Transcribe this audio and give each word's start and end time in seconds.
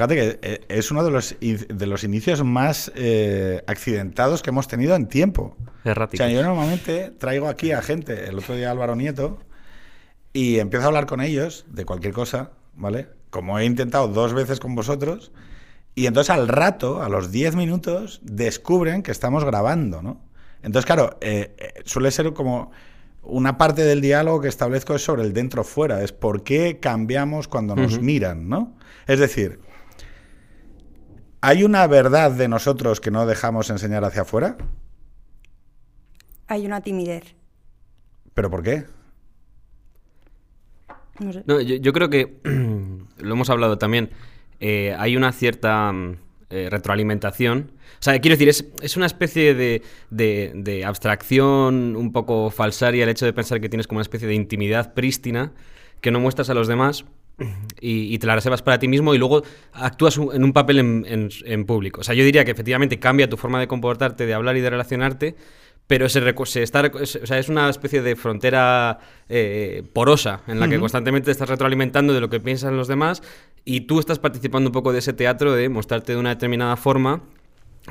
fíjate 0.00 0.14
que 0.14 0.38
eh, 0.40 0.60
es 0.68 0.90
uno 0.90 1.04
de 1.04 1.10
los, 1.10 1.36
de 1.40 1.86
los 1.86 2.04
inicios 2.04 2.42
más 2.42 2.90
eh, 2.94 3.62
accidentados 3.66 4.42
que 4.42 4.48
hemos 4.48 4.66
tenido 4.66 4.94
en 4.94 5.08
tiempo. 5.08 5.56
Errático. 5.84 6.22
O 6.22 6.26
sea, 6.26 6.34
yo 6.34 6.42
normalmente 6.42 7.10
traigo 7.10 7.48
aquí 7.48 7.72
a 7.72 7.82
gente, 7.82 8.28
el 8.28 8.38
otro 8.38 8.56
día 8.56 8.70
Álvaro 8.70 8.96
Nieto, 8.96 9.40
y 10.32 10.58
empiezo 10.58 10.84
a 10.84 10.88
hablar 10.88 11.04
con 11.04 11.20
ellos 11.20 11.66
de 11.68 11.84
cualquier 11.84 12.14
cosa, 12.14 12.52
¿vale? 12.74 13.08
Como 13.28 13.58
he 13.58 13.66
intentado 13.66 14.08
dos 14.08 14.32
veces 14.32 14.58
con 14.58 14.74
vosotros, 14.74 15.32
y 15.94 16.06
entonces 16.06 16.30
al 16.30 16.48
rato, 16.48 17.02
a 17.02 17.10
los 17.10 17.30
10 17.30 17.56
minutos, 17.56 18.20
descubren 18.22 19.02
que 19.02 19.10
estamos 19.10 19.44
grabando, 19.44 20.00
¿no? 20.02 20.22
Entonces, 20.62 20.86
claro, 20.86 21.18
eh, 21.20 21.54
eh, 21.58 21.82
suele 21.84 22.10
ser 22.10 22.32
como 22.32 22.70
una 23.22 23.58
parte 23.58 23.82
del 23.82 24.00
diálogo 24.00 24.40
que 24.40 24.48
establezco 24.48 24.94
es 24.94 25.04
sobre 25.04 25.24
el 25.24 25.34
dentro-fuera, 25.34 26.02
es 26.02 26.12
por 26.12 26.42
qué 26.42 26.78
cambiamos 26.80 27.48
cuando 27.48 27.76
nos 27.76 28.00
miran, 28.00 28.48
¿no? 28.48 28.78
Es 29.06 29.18
decir, 29.18 29.60
¿hay 31.40 31.64
una 31.64 31.86
verdad 31.86 32.30
de 32.30 32.48
nosotros 32.48 33.00
que 33.00 33.10
no 33.10 33.26
dejamos 33.26 33.70
enseñar 33.70 34.04
hacia 34.04 34.22
afuera? 34.22 34.56
Hay 36.46 36.66
una 36.66 36.80
timidez. 36.80 37.34
¿Pero 38.34 38.50
por 38.50 38.62
qué? 38.62 38.84
No 41.20 41.32
sé. 41.32 41.42
No, 41.46 41.60
yo, 41.60 41.76
yo 41.76 41.92
creo 41.92 42.08
que 42.10 42.38
lo 43.18 43.34
hemos 43.34 43.50
hablado 43.50 43.78
también. 43.78 44.10
eh, 44.60 44.94
hay 44.98 45.16
una 45.16 45.32
cierta 45.32 45.92
mm, 45.92 46.16
eh, 46.50 46.68
retroalimentación. 46.70 47.72
O 47.94 48.02
sea, 48.02 48.18
quiero 48.20 48.34
decir, 48.34 48.48
es, 48.48 48.66
es 48.82 48.96
una 48.96 49.06
especie 49.06 49.54
de, 49.54 49.82
de- 50.10 50.52
de 50.54 50.84
abstracción 50.84 51.94
un 51.96 52.12
poco 52.12 52.50
falsaria 52.50 53.04
el 53.04 53.10
hecho 53.10 53.26
de 53.26 53.32
pensar 53.32 53.60
que 53.60 53.68
tienes 53.68 53.86
como 53.86 53.98
una 53.98 54.02
especie 54.02 54.26
de 54.28 54.34
intimidad 54.34 54.94
prístina 54.94 55.52
que 56.00 56.10
no 56.10 56.20
muestras 56.20 56.48
a 56.50 56.54
los 56.54 56.66
demás 56.68 57.04
y, 57.80 58.14
y 58.14 58.18
te 58.18 58.26
la 58.26 58.34
reservas 58.34 58.62
para 58.62 58.78
ti 58.78 58.88
mismo 58.88 59.14
y 59.14 59.18
luego 59.18 59.42
actúas 59.72 60.16
un- 60.18 60.34
en 60.34 60.44
un 60.44 60.52
papel 60.52 60.78
en, 60.80 61.04
en- 61.08 61.30
en 61.44 61.64
público. 61.64 62.00
O 62.00 62.04
sea, 62.04 62.14
yo 62.14 62.24
diría 62.24 62.44
que 62.44 62.50
efectivamente 62.50 62.98
cambia 62.98 63.28
tu 63.28 63.36
forma 63.36 63.58
de 63.60 63.66
comportarte, 63.68 64.26
de 64.26 64.34
hablar 64.34 64.56
y 64.56 64.60
de 64.60 64.70
relacionarte, 64.70 65.34
pero 65.86 66.08
se, 66.08 66.20
se 66.46 66.62
está, 66.62 66.86
es, 67.00 67.16
o 67.16 67.26
sea, 67.26 67.38
es 67.38 67.48
una 67.48 67.68
especie 67.68 68.00
de 68.02 68.14
frontera 68.14 68.98
eh, 69.28 69.82
porosa 69.92 70.42
en 70.46 70.60
la 70.60 70.66
que 70.68 70.78
constantemente 70.80 71.26
te 71.26 71.30
estás 71.32 71.48
retroalimentando 71.48 72.14
de 72.14 72.20
lo 72.20 72.30
que 72.30 72.38
piensan 72.38 72.76
los 72.76 72.86
demás 72.86 73.22
y 73.64 73.82
tú 73.82 73.98
estás 73.98 74.18
participando 74.20 74.68
un 74.68 74.72
poco 74.72 74.92
de 74.92 75.00
ese 75.00 75.12
teatro 75.12 75.52
de 75.52 75.68
mostrarte 75.68 76.12
de 76.12 76.18
una 76.18 76.28
determinada 76.30 76.76
forma 76.76 77.22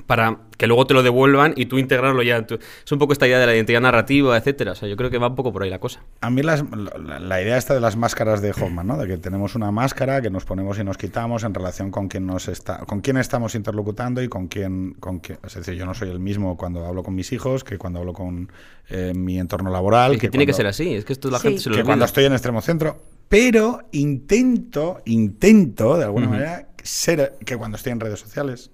para 0.05 0.37
que 0.57 0.67
luego 0.67 0.85
te 0.85 0.93
lo 0.93 1.03
devuelvan 1.03 1.53
y 1.55 1.65
tú 1.67 1.77
integrarlo 1.77 2.21
ya. 2.21 2.37
en 2.37 2.47
tu- 2.47 2.55
Es 2.55 2.91
un 2.91 2.99
poco 2.99 3.13
esta 3.13 3.27
idea 3.27 3.39
de 3.39 3.45
la 3.45 3.55
identidad 3.55 3.81
narrativa, 3.81 4.35
etcétera. 4.37 4.73
O 4.73 4.75
sea, 4.75 4.87
yo 4.89 4.95
creo 4.97 5.09
que 5.09 5.17
va 5.17 5.27
un 5.27 5.35
poco 5.35 5.51
por 5.53 5.63
ahí 5.63 5.69
la 5.69 5.79
cosa. 5.79 6.03
A 6.21 6.29
mí 6.29 6.41
las- 6.41 6.63
la, 6.71 7.19
la 7.19 7.41
idea 7.41 7.57
esta 7.57 7.73
de 7.73 7.79
las 7.79 7.95
máscaras 7.95 8.41
de 8.41 8.51
Hoffman, 8.51 8.87
¿no? 8.87 8.97
De 8.97 9.07
que 9.07 9.17
tenemos 9.17 9.55
una 9.55 9.71
máscara 9.71 10.21
que 10.21 10.29
nos 10.29 10.45
ponemos 10.45 10.77
y 10.79 10.83
nos 10.83 10.97
quitamos 10.97 11.43
en 11.43 11.53
relación 11.53 11.91
con 11.91 12.07
quién 12.07 12.25
nos 12.25 12.47
está, 12.47 12.79
con 12.79 13.01
quién 13.01 13.17
estamos 13.17 13.55
interlocutando 13.55 14.21
y 14.21 14.27
con 14.27 14.47
quién, 14.47 14.95
con 14.99 15.19
quién- 15.19 15.39
es 15.45 15.53
decir, 15.55 15.75
yo 15.75 15.85
no 15.85 15.93
soy 15.93 16.09
el 16.09 16.19
mismo 16.19 16.57
cuando 16.57 16.85
hablo 16.85 17.03
con 17.03 17.15
mis 17.15 17.31
hijos 17.31 17.63
que 17.63 17.77
cuando 17.77 17.99
hablo 17.99 18.13
con 18.13 18.51
eh, 18.89 19.13
mi 19.15 19.39
entorno 19.39 19.69
laboral. 19.69 20.13
Es 20.13 20.19
que, 20.19 20.29
tiene 20.29 20.45
que 20.47 20.53
ser 20.53 20.65
así. 20.67 20.93
Es 20.95 21.05
que 21.05 21.13
esto 21.13 21.29
la 21.29 21.37
Sí. 21.39 21.47
gente 21.49 21.61
se 21.61 21.69
lo 21.69 21.75
que 21.75 21.81
olvida. 21.81 21.89
cuando 21.91 22.05
estoy 22.05 22.25
en 22.25 22.33
extremo 22.33 22.61
centro. 22.61 23.03
Pero 23.29 23.81
intento, 23.91 25.01
intento, 25.05 25.97
de 25.97 26.03
alguna 26.05 26.27
manera, 26.27 26.67
ser 26.83 27.37
que 27.45 27.55
cuando 27.57 27.77
estoy 27.77 27.91
en 27.91 27.99
redes 27.99 28.19
sociales, 28.19 28.71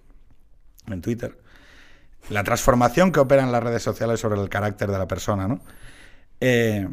en 0.94 1.02
Twitter, 1.02 1.38
la 2.30 2.44
transformación 2.44 3.12
que 3.12 3.20
opera 3.20 3.44
en 3.44 3.52
las 3.52 3.64
redes 3.64 3.84
sociales 3.84 4.20
sobre 4.20 4.42
el 4.42 4.50
carácter 4.50 4.92
de 4.92 4.98
la 4.98 5.08
persona, 5.08 5.48
¿no? 5.48 5.60
Eh, 6.40 6.88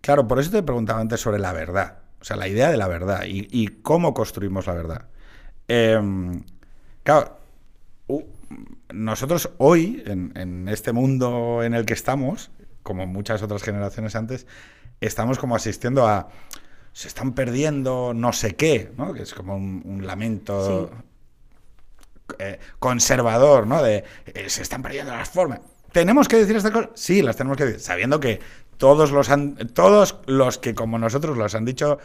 claro, 0.00 0.26
por 0.26 0.38
eso 0.38 0.50
te 0.50 0.62
preguntaba 0.62 1.00
antes 1.00 1.20
sobre 1.20 1.38
la 1.38 1.52
verdad. 1.52 1.98
O 2.20 2.24
sea, 2.24 2.36
la 2.36 2.48
idea 2.48 2.70
de 2.70 2.76
la 2.76 2.88
verdad 2.88 3.22
y, 3.26 3.68
cómo 3.82 4.12
construimos 4.12 4.66
la 4.66 4.74
verdad. 4.74 5.06
Eh, 5.68 6.00
claro, 7.04 7.38
nosotros 8.92 9.50
hoy, 9.58 10.02
en, 10.06 10.68
este 10.68 10.92
mundo 10.92 11.62
en 11.62 11.74
el 11.74 11.84
que 11.84 11.94
estamos, 11.94 12.50
como 12.82 13.06
muchas 13.06 13.42
otras 13.42 13.62
generaciones 13.62 14.16
antes, 14.16 14.46
estamos 15.00 15.38
como 15.38 15.54
asistiendo 15.54 16.06
a. 16.06 16.28
Se 16.92 17.06
están 17.06 17.34
perdiendo 17.34 18.12
no 18.14 18.32
sé 18.32 18.56
qué, 18.56 18.90
¿no? 18.96 19.12
Que 19.12 19.22
es 19.22 19.32
como 19.32 19.54
un, 19.54 19.82
un 19.84 20.06
lamento 20.06 20.90
eh, 22.38 22.58
conservador, 22.78 23.66
¿no? 23.66 23.82
De 23.82 24.04
eh, 24.26 24.48
se 24.48 24.62
están 24.62 24.82
perdiendo 24.82 25.12
las 25.14 25.28
formas. 25.30 25.60
¿Tenemos 25.92 26.28
que 26.28 26.36
decir 26.36 26.56
estas 26.56 26.70
cosas? 26.72 26.90
Sí, 26.94 27.22
las 27.22 27.36
tenemos 27.36 27.56
que 27.56 27.64
decir, 27.64 27.80
sabiendo 27.80 28.20
que 28.20 28.40
todos 28.76 29.10
los, 29.10 29.30
han- 29.30 29.56
todos 29.74 30.16
los 30.26 30.58
que 30.58 30.74
como 30.74 30.98
nosotros 30.98 31.36
los 31.36 31.54
han 31.54 31.64
dicho 31.64 31.98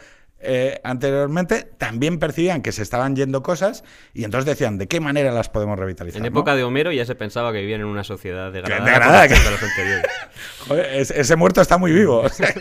eh, 0.46 0.78
anteriormente 0.84 1.62
también 1.78 2.18
percibían 2.18 2.60
que 2.60 2.70
se 2.72 2.82
estaban 2.82 3.16
yendo 3.16 3.42
cosas 3.42 3.82
y 4.12 4.24
entonces 4.24 4.44
decían, 4.46 4.76
¿de 4.76 4.88
qué 4.88 5.00
manera 5.00 5.30
las 5.32 5.48
podemos 5.48 5.78
revitalizar? 5.78 6.18
En 6.18 6.22
no? 6.24 6.28
época 6.28 6.54
de 6.54 6.64
Homero 6.64 6.92
ya 6.92 7.06
se 7.06 7.14
pensaba 7.14 7.50
que 7.52 7.60
vivían 7.60 7.80
en 7.80 7.86
una 7.86 8.04
sociedad 8.04 8.52
degradada, 8.52 8.84
degradada, 8.84 9.28
que- 9.28 9.34
los 9.34 9.62
anteriores. 9.62 10.06
Joder, 10.68 10.94
es- 10.96 11.10
ese 11.12 11.36
muerto 11.36 11.60
está 11.62 11.78
muy 11.78 11.92
vivo. 11.92 12.20
o 12.20 12.28
sea. 12.30 12.52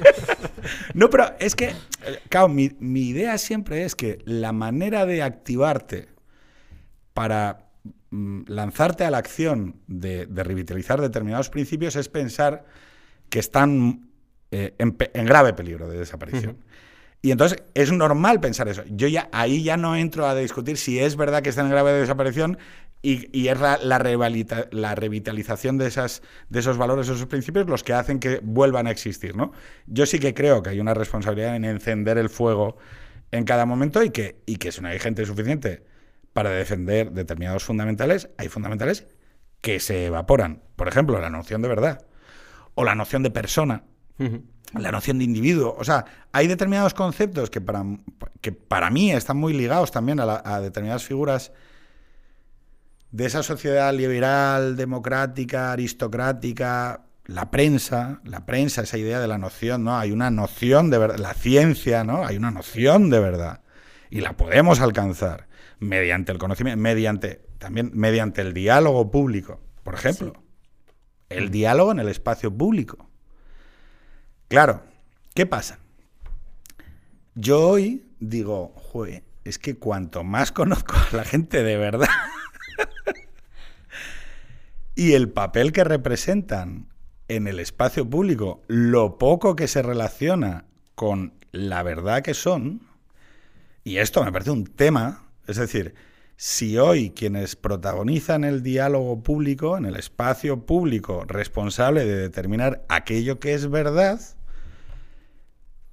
no, 0.94 1.10
pero 1.10 1.34
es 1.40 1.56
que, 1.56 1.74
claro, 2.30 2.48
mi, 2.48 2.72
mi 2.80 3.10
idea 3.10 3.38
siempre 3.38 3.84
es 3.84 3.96
que 3.96 4.20
la 4.26 4.52
manera 4.54 5.06
de 5.06 5.22
activarte 5.24 6.08
para 7.14 7.70
mm, 8.12 8.42
lanzarte 8.48 9.06
a 9.06 9.12
la 9.12 9.18
acción 9.20 9.76
de, 9.88 10.26
de 10.26 10.44
revitalizar 10.44 11.02
determinados 11.02 11.50
principios 11.50 11.96
es 11.96 12.10
pensar 12.10 12.66
que 13.30 13.40
están 13.40 14.10
eh, 14.52 14.74
en, 14.78 15.26
grave 15.26 15.54
peligro 15.54 15.90
de 15.90 15.98
desaparición. 15.98 16.58
Y 17.22 17.32
entonces 17.32 17.64
es 17.74 17.92
normal 17.92 18.42
pensar 18.42 18.68
eso. 18.68 18.84
Yo 18.90 19.08
ya 19.08 19.30
ahí 19.32 19.64
ya 19.64 19.78
no 19.78 19.96
entro 19.96 20.28
a 20.28 20.36
discutir 20.36 20.78
si 20.78 21.00
es 21.00 21.16
verdad 21.16 21.42
que 21.42 21.50
están 21.50 21.66
en 21.68 21.72
grave 21.72 21.94
desaparición 21.94 22.58
y, 23.02 23.30
y 23.38 23.48
es 23.48 23.60
la, 23.60 23.78
la, 23.78 23.98
revalita- 23.98 24.68
la 24.72 24.94
revitalización 24.96 25.78
de, 25.78 25.88
esas, 25.88 26.22
de 26.50 26.60
esos 26.60 26.78
valores, 26.78 27.08
esos 27.08 27.26
principios, 27.28 27.68
los 27.68 27.84
que 27.84 27.94
hacen 27.94 28.20
que 28.20 28.40
vuelvan 28.44 28.88
a 28.88 28.92
existir. 28.92 29.36
¿no? 29.36 29.54
Yo 29.88 30.06
sí 30.06 30.20
que 30.20 30.34
creo 30.34 30.62
que 30.64 30.72
hay 30.72 30.80
una 30.82 30.94
responsabilidad 30.94 31.56
en 31.56 31.64
encender 31.66 32.18
el 32.18 32.30
fuego 32.30 32.78
en 33.32 33.46
cada 33.46 33.66
momento 33.66 34.04
y 34.04 34.10
que, 34.10 34.42
y 34.46 34.58
que 34.58 34.72
si 34.72 34.82
no 34.82 34.90
hay 34.90 35.00
gente 35.00 35.26
suficiente 35.26 35.84
para 36.34 36.50
defender 36.50 37.12
determinados 37.12 37.64
fundamentales, 37.64 38.30
hay 38.38 38.50
fundamentales 38.50 39.08
que 39.62 39.80
se 39.80 40.08
evaporan. 40.08 40.62
Por 40.76 40.88
ejemplo, 40.88 41.20
la 41.22 41.30
noción 41.30 41.62
de 41.62 41.68
verdad 41.70 42.06
o 42.76 42.84
la 42.84 42.96
noción 42.96 43.24
de 43.24 43.32
persona 43.32 43.84
la 44.80 44.92
noción 44.92 45.20
de 45.20 45.26
individuo. 45.26 45.76
O 45.78 45.84
sea, 45.84 46.06
hay 46.32 46.48
determinados 46.48 46.94
conceptos 46.96 47.50
que 47.52 47.62
para, 47.62 47.84
que 48.42 48.52
para 48.52 48.90
mí 48.90 49.12
están 49.12 49.38
muy 49.38 49.54
ligados 49.54 49.92
también 49.92 50.20
a, 50.20 50.26
la- 50.26 50.42
a 50.44 50.62
determinadas 50.62 51.04
figuras 51.04 51.52
de 53.12 53.26
esa 53.26 53.44
sociedad 53.44 53.94
liberal, 53.94 54.76
democrática, 54.76 55.72
aristocrática, 55.72 57.02
la 57.26 57.52
prensa, 57.52 58.22
la 58.24 58.46
prensa, 58.46 58.82
esa 58.82 58.98
idea 58.98 59.20
de 59.20 59.28
la 59.28 59.38
noción, 59.38 59.84
¿no? 59.84 59.98
Hay 59.98 60.12
una 60.12 60.32
noción 60.32 60.90
de 60.90 60.98
verdad, 60.98 61.18
la 61.20 61.34
ciencia, 61.36 62.04
¿no? 62.04 62.26
Hay 62.26 62.38
una 62.38 62.50
noción 62.52 63.10
de 63.12 63.20
verdad. 63.20 63.62
Y 64.10 64.22
la 64.22 64.34
podemos 64.34 64.80
alcanzar 64.82 65.48
mediante 65.84 66.32
el 66.32 66.38
conocimiento, 66.38 66.82
mediante, 66.82 67.46
también 67.58 67.92
mediante 67.94 68.42
el 68.42 68.54
diálogo 68.54 69.12
público, 69.12 69.60
por 69.84 69.96
ejemplo. 69.96 70.34
El 71.30 71.50
diálogo 71.50 71.92
en 71.92 72.00
el 72.00 72.10
espacio 72.10 72.56
público. 72.56 73.10
Claro, 74.48 74.84
¿qué 75.34 75.46
pasa? 75.46 75.80
Yo 77.36 77.68
hoy 77.68 78.06
digo, 78.20 78.74
jue, 78.76 79.24
es 79.44 79.58
que 79.58 79.78
cuanto 79.78 80.24
más 80.24 80.52
conozco 80.52 80.96
a 80.96 81.16
la 81.16 81.24
gente 81.24 81.64
de 81.64 81.78
verdad 81.78 82.08
y 84.96 85.14
el 85.14 85.30
papel 85.30 85.72
que 85.72 85.84
representan 85.84 86.88
en 87.28 87.48
el 87.48 87.60
espacio 87.60 88.08
público, 88.08 88.62
lo 88.68 89.18
poco 89.18 89.56
que 89.56 89.68
se 89.68 89.82
relaciona 89.82 90.66
con 90.96 91.34
la 91.52 91.84
verdad 91.84 92.22
que 92.22 92.34
son, 92.34 92.82
y 93.84 93.98
esto 93.98 94.24
me 94.24 94.32
parece 94.32 94.52
un 94.52 94.66
tema, 94.66 95.23
es 95.48 95.58
decir, 95.58 95.94
si 96.36 96.78
hoy 96.78 97.12
quienes 97.12 97.56
protagonizan 97.56 98.44
el 98.44 98.64
diálogo 98.64 99.22
público, 99.22 99.78
en 99.78 99.86
el 99.86 99.96
espacio 99.96 100.66
público, 100.66 101.26
responsable 101.28 102.06
de 102.06 102.16
determinar 102.18 102.84
aquello 102.90 103.40
que 103.40 103.54
es 103.54 103.70
verdad, 103.70 104.20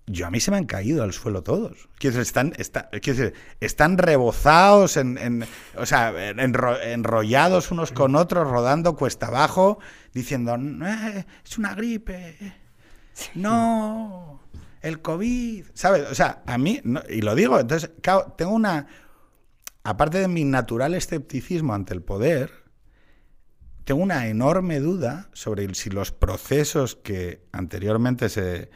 yo 0.06 0.26
a 0.26 0.31
mí 0.31 0.41
se 0.41 0.50
me 0.50 0.56
han 0.56 0.64
caído 0.67 1.05
al 1.05 1.12
suelo 1.12 1.43
todos. 1.43 1.88
Quiero 1.99 2.17
decir, 2.17 2.23
están, 2.23 2.52
está- 2.58 2.88
quiero 2.91 3.19
decir, 3.20 3.35
están 3.61 3.97
rebozados, 3.97 4.97
en, 4.97 5.44
o 5.76 5.87
sea, 5.87 6.12
enro- 6.35 6.79
enrollados 6.82 7.70
unos 7.70 7.93
con 7.93 8.17
otros, 8.17 8.49
rodando 8.50 8.96
cuesta 8.96 9.26
abajo, 9.29 9.79
diciendo, 10.12 10.56
"Eh, 10.56 11.25
es 11.44 11.58
una 11.58 11.75
gripe, 11.75 12.55
no, 13.37 14.41
el 14.82 15.00
COVID, 15.00 15.67
¿sabes? 15.75 16.11
O 16.11 16.14
sea, 16.14 16.43
a 16.46 16.58
mí, 16.58 16.81
y 17.08 17.20
lo 17.20 17.35
digo, 17.37 17.61
entonces, 17.61 17.91
tengo 18.37 18.53
una, 18.53 18.88
aparte 19.85 20.19
de 20.19 20.29
mi 20.29 20.44
natural 20.44 20.94
escepticismo 20.94 21.75
ante 21.75 21.94
el 21.94 22.03
poder, 22.03 22.50
tengo 23.85 24.03
una 24.03 24.29
enorme 24.29 24.81
duda 24.81 25.29
sobre 25.32 25.73
si 25.75 25.91
los 25.91 26.12
procesos 26.12 26.97
que 26.97 27.43
anteriormente 27.53 28.29
se 28.29 28.71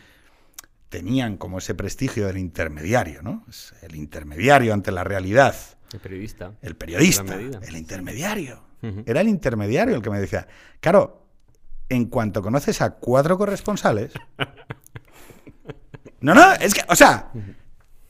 tenían 0.88 1.36
como 1.36 1.58
ese 1.58 1.74
prestigio 1.74 2.26
del 2.26 2.38
intermediario, 2.38 3.22
¿no? 3.22 3.44
Es 3.48 3.74
el 3.82 3.96
intermediario 3.96 4.72
ante 4.72 4.92
la 4.92 5.04
realidad. 5.04 5.54
El 5.92 6.00
periodista. 6.00 6.52
El 6.62 6.76
periodista, 6.76 7.34
el 7.34 7.76
intermediario. 7.76 8.62
Era 9.06 9.22
el 9.22 9.28
intermediario 9.28 9.96
el 9.96 10.02
que 10.02 10.10
me 10.10 10.20
decía, 10.20 10.46
claro, 10.80 11.26
en 11.88 12.06
cuanto 12.06 12.42
conoces 12.42 12.80
a 12.82 12.90
cuatro 12.90 13.38
corresponsales... 13.38 14.12
No, 16.20 16.32
no, 16.32 16.54
es 16.54 16.72
que, 16.72 16.80
o 16.88 16.96
sea, 16.96 17.30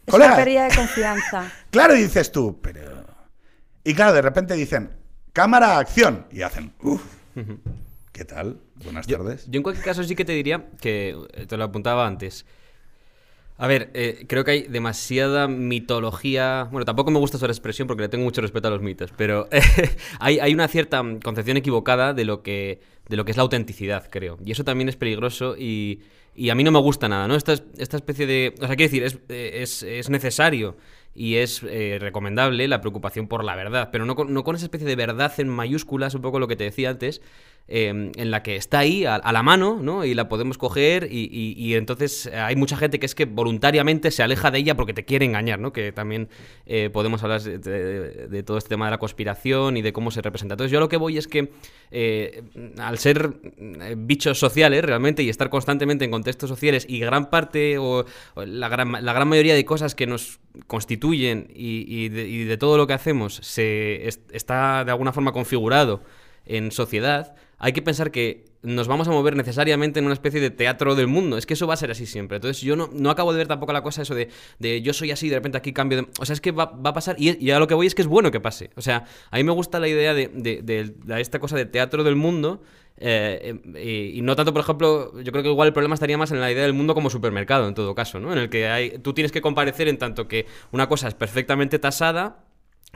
Es 0.07 0.11
colega, 0.11 0.35
una 0.35 0.45
pérdida 0.45 0.69
de 0.69 0.75
confianza. 0.75 1.53
claro 1.71 1.95
dices 1.95 2.31
tú, 2.31 2.59
pero... 2.61 3.05
Y 3.85 3.95
claro, 3.95 4.13
de 4.13 4.23
repente 4.23 4.55
dicen, 4.55 4.91
cámara, 5.33 5.79
acción, 5.79 6.27
y 6.31 6.43
hacen, 6.43 6.73
uff, 6.83 7.03
¿qué 8.13 8.25
tal? 8.25 8.59
Buenas 8.83 9.07
Yo, 9.07 9.19
tardes. 9.19 9.47
yo 9.51 9.59
en 9.59 9.63
cualquier 9.63 9.85
caso 9.85 10.03
sí 10.05 10.15
que 10.17 10.25
te 10.25 10.33
diría 10.33 10.67
que 10.81 11.17
eh, 11.35 11.47
te 11.47 11.57
lo 11.57 11.65
apuntaba 11.65 12.07
antes. 12.07 12.47
A 13.57 13.69
ver, 13.69 13.91
eh, 13.95 14.25
creo 14.27 14.45
que 14.45 14.51
hay 14.51 14.63
demasiada 14.63 15.47
mitología. 15.47 16.69
Bueno, 16.73 16.85
tampoco 16.85 17.13
me 17.13 17.21
gusta 17.21 17.37
esa 17.37 17.47
expresión 17.47 17.87
porque 17.87 18.03
le 18.03 18.09
tengo 18.09 18.25
mucho 18.25 18.41
respeto 18.41 18.67
a 18.67 18.71
los 18.73 18.83
mitos, 18.83 19.13
pero 19.17 19.49
eh, 19.53 19.61
hay, 20.19 20.41
hay 20.41 20.53
una 20.53 20.67
cierta 20.67 21.03
mm, 21.03 21.21
concepción 21.21 21.57
equivocada 21.57 22.15
de 22.15 22.25
lo 22.25 22.43
que 22.43 22.81
de 23.09 23.17
lo 23.17 23.25
que 23.25 23.31
es 23.31 23.37
la 23.37 23.43
autenticidad, 23.43 24.09
creo. 24.11 24.39
Y 24.45 24.51
eso 24.53 24.65
también 24.65 24.89
es 24.89 24.97
peligroso 24.97 25.57
y, 25.57 26.01
y 26.35 26.51
a 26.51 26.55
mí 26.55 26.65
no 26.65 26.71
me 26.73 26.81
gusta 26.81 27.09
nada, 27.09 27.29
¿no? 27.29 27.35
Esta, 27.37 27.53
es- 27.55 27.65
esta 27.79 27.97
especie 27.97 28.27
de... 28.27 28.55
O 28.61 28.67
sea, 28.67 28.77
quiero 28.77 28.91
decir, 28.91 29.03
es, 29.05 29.19
eh, 29.29 29.63
es, 29.63 29.83
es 29.83 30.11
necesario 30.11 30.77
y 31.15 31.37
es 31.37 31.63
eh, 31.63 31.99
recomendable 32.01 32.67
la 32.67 32.81
preocupación 32.81 33.29
por 33.29 33.45
la 33.45 33.55
verdad, 33.55 33.91
pero 33.93 34.05
no 34.05 34.17
con, 34.17 34.33
no 34.35 34.43
con 34.45 34.57
esa 34.57 34.67
especie 34.67 34.87
de 34.87 34.97
verdad 34.97 35.33
en 35.39 35.49
mayúsculas, 35.49 36.15
un 36.15 36.23
poco 36.23 36.41
lo 36.41 36.49
que 36.49 36.57
te 36.57 36.65
decía 36.65 36.91
antes, 36.91 37.21
eh, 37.67 37.89
en 38.15 38.31
la 38.31 38.43
que 38.43 38.57
está 38.57 38.81
ahí 38.81 39.07
a, 39.07 39.19
la 39.33 39.43
mano, 39.43 39.79
¿no? 39.81 40.05
Y 40.05 40.13
la 40.15 40.29
podemos 40.29 40.59
coger 40.59 41.09
y, 41.11 41.29
y- 41.33 41.55
y 41.57 41.75
entonces 41.77 42.27
eh, 42.27 42.37
hay 42.37 42.57
mucha 42.57 42.77
gente 42.77 42.99
que 42.99 43.07
es 43.07 43.15
que 43.15 43.25
voluntariamente 43.25 44.11
se 44.11 44.23
aleja 44.23 44.51
de 44.51 44.59
ella 44.59 44.75
porque 44.77 44.93
te 44.93 45.05
quiere 45.05 45.25
engañar, 45.25 45.59
¿no? 45.59 45.73
Que 45.73 45.91
también 45.93 46.29
eh, 46.67 46.91
podemos 46.93 47.23
hablar 47.23 47.41
de, 47.43 48.43
todo 48.43 48.59
este 48.59 48.69
tema 48.69 48.85
de 48.85 48.91
la 48.91 48.99
conspiración 48.99 49.77
y 49.79 49.83
de 49.83 49.93
cómo 49.95 50.11
se 50.11 50.21
representa. 50.21 50.55
Entonces 50.55 50.73
yo 50.73 50.79
lo 50.81 50.89
que 50.91 50.99
voy 50.99 51.17
es 51.17 51.27
que 51.27 51.53
eh, 51.91 52.43
al 52.79 52.99
ser 52.99 53.33
bichos 53.97 54.39
sociales 54.39 54.85
realmente 54.85 55.23
y 55.23 55.31
estar 55.31 55.49
constantemente 55.49 56.05
en 56.05 56.11
contextos 56.11 56.51
sociales 56.51 56.85
y 56.89 56.99
gran 56.99 57.31
parte 57.31 57.79
o, 57.79 58.05
o 58.35 58.45
la, 58.45 58.69
gran, 58.69 58.93
la 58.93 59.13
gran 59.15 59.29
mayoría 59.29 59.55
de 59.55 59.65
cosas 59.65 59.95
que 59.95 60.07
nos 60.07 60.39
constituyen 60.67 61.49
y, 61.55 62.09
de, 62.11 62.29
y 62.29 62.45
de 62.45 62.57
todo 62.59 62.77
lo 62.77 62.87
que 62.87 62.93
hacemos 62.93 63.37
se 63.37 64.07
es- 64.07 64.21
está 64.33 64.85
de 64.85 64.91
alguna 64.91 65.13
forma 65.13 65.33
configurado 65.33 66.03
en 66.47 66.71
sociedad, 66.73 67.35
hay 67.65 67.73
que 67.73 67.81
pensar 67.81 68.11
que 68.11 68.45
nos 68.63 68.89
vamos 68.89 69.09
a 69.09 69.11
mover 69.11 69.37
necesariamente 69.37 69.99
en 69.99 70.05
una 70.05 70.13
especie 70.13 70.39
de 70.39 70.51
teatro 70.51 70.95
del 70.95 71.07
mundo. 71.07 71.39
Es 71.39 71.47
que 71.47 71.55
eso 71.55 71.67
va 71.67 71.73
a 71.75 71.77
ser 71.79 71.91
así 71.91 72.05
siempre. 72.05 72.37
Entonces 72.37 72.63
yo 72.63 72.77
no, 72.77 72.91
no 72.93 73.09
acabo 73.11 73.33
de 73.33 73.39
ver 73.39 73.49
tampoco 73.49 73.73
la 73.73 73.83
cosa 73.83 74.03
eso 74.03 74.15
de, 74.15 74.29
de 74.59 74.83
yo 74.83 74.93
soy 74.93 75.11
así, 75.13 75.31
de 75.31 75.37
repente 75.37 75.57
aquí 75.57 75.73
cambio 75.73 76.03
de... 76.03 76.09
O 76.21 76.27
sea, 76.27 76.35
es 76.35 76.41
que 76.43 76.53
va, 76.53 76.67
va 76.67 76.91
a 76.91 76.93
pasar 76.93 77.17
y, 77.19 77.43
y 77.43 77.51
a 77.53 77.59
lo 77.59 77.67
que 77.67 77.73
voy 77.75 77.87
es 77.87 77.95
que 77.95 78.03
es 78.03 78.09
bueno 78.09 78.31
que 78.31 78.41
pase. 78.41 78.71
O 78.77 78.83
sea, 78.83 79.05
a 79.31 79.37
mí 79.39 79.45
me 79.45 79.53
gusta 79.53 79.81
la 79.81 79.89
idea 79.89 80.13
de, 80.13 80.29
de- 80.29 80.63
de- 80.63 81.21
esta 81.21 81.39
cosa 81.41 81.57
de 81.57 81.65
teatro 81.65 82.05
del 82.05 82.17
mundo. 82.17 82.63
eh, 82.99 83.55
eh, 83.75 84.13
y, 84.15 84.19
y 84.19 84.23
no 84.23 84.37
tanto, 84.37 84.53
por 84.53 84.61
ejemplo, 84.63 85.19
yo 85.23 85.33
creo 85.33 85.43
que 85.43 85.49
igual 85.51 85.69
el 85.69 85.73
problema 85.75 85.95
estaría 85.95 86.19
más 86.19 86.31
en 86.33 86.41
la 86.41 86.53
idea 86.53 86.63
del 86.65 86.75
mundo 86.75 86.95
como 86.95 87.09
supermercado, 87.11 87.67
en 87.67 87.75
todo 87.75 87.95
caso, 87.95 88.21
¿no? 88.21 88.31
En 88.33 88.39
el 88.39 88.51
que 88.51 88.69
hay, 88.69 88.99
tú 88.99 89.15
tienes 89.15 89.33
que 89.33 89.41
comparecer 89.41 89.89
en 89.89 89.97
tanto 89.99 90.29
que 90.29 90.45
una 90.71 90.87
cosa 90.87 91.09
es 91.09 91.15
perfectamente 91.15 91.79
tasada 91.79 92.45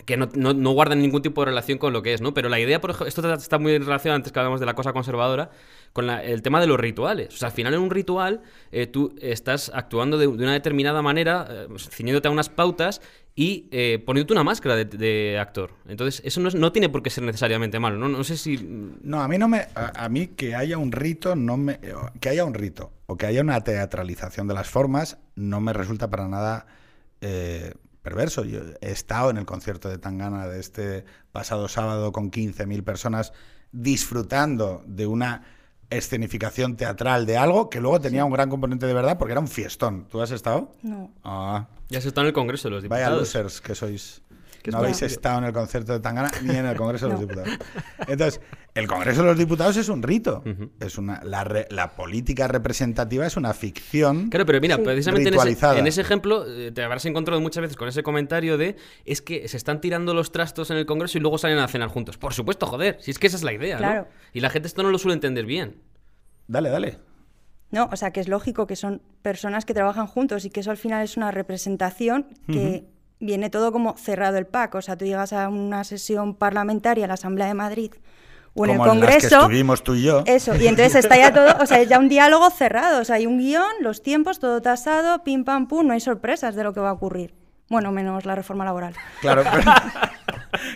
que 0.05 0.17
no, 0.17 0.71
guardan 0.73 1.01
ningún 1.01 1.23
tipo 1.23 1.43
de 1.43 1.47
relación 1.47 1.79
con 1.79 1.93
lo 1.93 2.03
que 2.03 2.15
es, 2.15 2.21
¿no? 2.21 2.35
Pero 2.35 2.49
la 2.49 2.59
idea, 2.61 2.81
por 2.81 2.91
ejemplo, 2.91 3.09
esto 3.09 3.33
está 3.33 3.59
muy 3.59 3.79
relacionado 3.79 4.17
antes 4.17 4.33
que 4.33 4.39
hablamos 4.39 4.61
de 4.61 4.67
la 4.67 4.75
cosa 4.75 4.93
conservadora, 4.93 5.51
con 5.93 6.07
la- 6.07 6.23
el 6.23 6.43
tema 6.43 6.61
de 6.61 6.67
los 6.67 6.79
rituales. 6.79 7.35
O 7.35 7.37
sea, 7.37 7.49
al 7.49 7.55
final 7.55 7.75
en 7.75 7.81
un 7.81 7.91
ritual 7.91 8.43
eh, 8.73 8.87
tú 8.87 9.15
estás 9.21 9.71
actuando 9.75 10.19
de, 10.19 10.27
una 10.27 10.53
determinada 10.53 11.03
manera, 11.03 11.47
eh, 11.51 11.67
ciñéndote 11.91 12.29
a 12.29 12.31
unas 12.31 12.49
pautas 12.49 13.01
y 13.35 13.69
eh, 13.71 14.03
poniéndote 14.05 14.33
una 14.33 14.45
máscara 14.45 14.75
de, 14.75 15.39
actor. 15.41 15.71
Entonces, 15.87 16.21
eso 16.25 16.41
no, 16.41 16.73
tiene 16.73 16.89
por 16.89 17.03
qué 17.03 17.11
ser 17.11 17.25
necesariamente 17.25 17.79
malo, 17.79 17.97
¿no? 17.97 18.09
No 18.09 18.25
sé 18.25 18.37
si... 18.37 18.59
No, 19.03 19.23
a 19.23 19.29
mí 19.29 19.39
no 19.39 19.47
me. 19.47 19.67
A, 19.75 20.09
mí 20.09 20.27
que 20.27 20.57
haya 20.57 20.77
un 20.77 20.91
rito, 20.91 21.37
no 21.37 21.57
me. 21.57 21.79
Que 22.21 22.31
haya 22.31 22.45
un 22.45 22.55
rito 22.55 22.91
o 23.07 23.17
que 23.17 23.27
haya 23.27 23.41
una 23.41 23.63
teatralización 23.63 24.49
de 24.49 24.55
las 24.55 24.69
formas, 24.69 25.19
no 25.37 25.61
me 25.61 25.73
resulta 25.73 26.11
para 26.11 26.27
nada 26.27 26.67
eh, 27.21 27.75
perverso. 28.09 28.45
Yo 28.45 28.61
he 28.81 28.91
estado 28.91 29.31
en 29.31 29.37
el 29.37 29.45
concierto 29.47 29.89
de 29.89 29.99
Tangana 29.99 30.47
de 30.47 30.61
este 30.61 31.05
pasado 31.33 31.69
sábado 31.69 32.11
con 32.13 32.31
15.000 32.31 32.83
personas 32.83 33.33
disfrutando 33.73 34.83
de 34.87 35.07
una 35.07 35.43
escenificación 35.91 36.77
teatral 36.77 37.25
de 37.27 37.37
algo 37.39 37.71
que 37.71 37.81
luego 37.81 38.01
tenía 38.01 38.25
un 38.25 38.33
gran 38.33 38.51
componente 38.51 38.87
de 38.87 38.95
verdad 38.95 39.19
porque 39.19 39.33
era 39.33 39.41
un 39.41 39.49
fiestón. 39.49 40.07
¿Tú 40.09 40.21
has 40.21 40.31
estado? 40.31 40.73
No. 40.83 41.11
Ah, 41.25 41.69
Ya 41.89 42.01
se 42.01 42.09
está 42.09 42.21
en 42.23 42.29
el 42.29 42.33
Congreso 42.33 42.69
de 42.69 42.75
los 42.77 42.89
Vaya 42.89 43.07
Diputados. 43.11 43.21
losers 43.35 43.61
que 43.61 43.75
sois. 43.75 44.23
Que 44.63 44.71
es 44.71 44.75
no 44.75 44.81
habéis 44.81 45.03
estado 45.03 45.39
en 45.39 45.45
el 45.45 45.53
concierto 45.53 45.93
de 45.93 46.01
Tangana 46.01 46.31
ni 46.43 46.55
en 46.57 46.67
el 46.67 46.77
Congreso 46.77 47.07
de 47.07 47.13
los 47.13 47.21
No. 47.21 47.27
Diputados. 47.27 47.59
Entonces, 48.07 48.41
el 48.75 48.87
Congreso 48.87 49.23
de 49.23 49.29
los 49.29 49.39
Diputados 49.39 49.77
es 49.77 49.89
un 49.89 50.03
rito. 50.03 50.43
Ujú. 50.47 50.71
Es 50.81 50.99
una, 50.99 51.21
la, 51.25 51.45
re- 51.45 51.67
la 51.71 51.91
política 51.97 52.49
representativa 52.49 53.27
es 53.27 53.37
una 53.37 53.53
ficción. 53.55 54.31
Claro, 54.31 54.47
pero 54.47 54.61
mira, 54.61 54.77
Sí. 54.77 54.83
precisamente 54.83 55.29
en 55.29 55.35
ese, 55.35 55.79
en 55.79 55.87
ese 55.87 56.01
ejemplo 56.01 56.45
eh, 56.47 56.71
te 56.73 56.83
habrás 56.83 57.05
encontrado 57.07 57.41
muchas 57.41 57.63
veces 57.63 57.77
con 57.77 57.89
ese 57.89 58.03
comentario 58.03 58.57
de 58.59 58.77
es 59.05 59.23
que 59.23 59.49
se 59.49 59.57
están 59.57 59.81
tirando 59.81 60.15
los 60.15 60.33
trastos 60.33 60.71
en 60.71 60.77
el 60.77 60.87
Congreso 60.87 61.19
y 61.19 61.21
luego 61.21 61.39
salen 61.39 61.59
a 61.59 61.69
cenar 61.69 61.89
juntos. 61.89 62.19
Por 62.19 62.35
supuesto, 62.35 62.67
joder, 62.67 62.99
si 63.01 63.11
es 63.11 63.19
que 63.19 63.27
esa 63.27 63.37
es 63.37 63.43
la 63.43 63.53
idea, 63.53 63.77
¿no? 63.77 63.81
Claro. 63.83 64.09
Y 64.33 64.41
la 64.41 64.51
gente 64.51 64.69
esto 64.69 64.83
no 64.83 64.91
lo 64.91 64.99
suele 64.99 65.15
entender 65.15 65.47
bien. 65.47 65.77
Dale, 66.47 66.71
dale. 66.71 66.99
No, 67.71 67.89
o 67.93 67.97
sea, 67.97 68.13
que 68.13 68.21
es 68.21 68.29
lógico 68.29 68.67
que 68.67 68.77
son 68.77 69.03
personas 69.21 69.67
que 69.67 69.75
trabajan 69.75 70.07
juntos 70.07 70.45
y 70.47 70.51
que 70.51 70.61
eso 70.61 70.71
al 70.71 70.79
final 70.79 71.05
es 71.05 71.19
una 71.19 71.31
representación 71.31 72.27
que 72.51 72.87
viene 73.21 73.51
todo 73.51 73.73
como 73.73 73.97
cerrado 73.97 74.39
el 74.39 74.47
pack. 74.47 74.75
O 74.75 74.83
sea, 74.83 74.97
tú 74.97 75.05
llegas 75.05 75.33
a 75.33 75.49
una 75.49 75.85
sesión 75.85 76.35
parlamentaria 76.35 77.05
en 77.05 77.09
la 77.09 77.15
Asamblea 77.15 77.47
de 77.47 77.55
Madrid 77.55 77.93
o 78.55 78.67
en 78.67 78.77
Como 78.77 78.85
el 78.85 78.91
en 78.91 79.01
las 79.01 79.09
que 79.09 79.13
Congreso. 79.21 79.41
estuvimos 79.41 79.83
tú 79.83 79.95
y 79.95 80.03
yo. 80.03 80.23
Eso, 80.27 80.57
y 80.57 80.67
entonces 80.67 80.97
está 80.97 81.17
ya 81.17 81.33
todo, 81.33 81.63
o 81.63 81.67
sea, 81.67 81.81
es 81.81 81.89
ya 81.89 81.99
un 81.99 82.09
diálogo 82.09 82.51
cerrado. 82.51 83.01
O 83.01 83.05
sea, 83.05 83.17
hay 83.17 83.27
un 83.27 83.39
guion, 83.39 83.71
los 83.81 84.03
tiempos, 84.03 84.39
todo 84.39 84.61
tasado, 84.63 85.23
pim 85.25 85.45
pam 85.45 85.69
pum, 85.69 85.87
no 85.87 85.93
hay 85.93 86.01
sorpresas 86.01 86.55
de 86.55 86.65
lo 86.65 86.73
que 86.73 86.81
va 86.81 86.91
a 86.91 86.93
ocurrir. 86.93 87.35
Bueno, 87.69 87.93
menos 87.93 88.25
la 88.25 88.35
reforma 88.35 88.65
laboral. 88.65 88.95
Claro, 89.21 89.43
pero, 89.53 89.63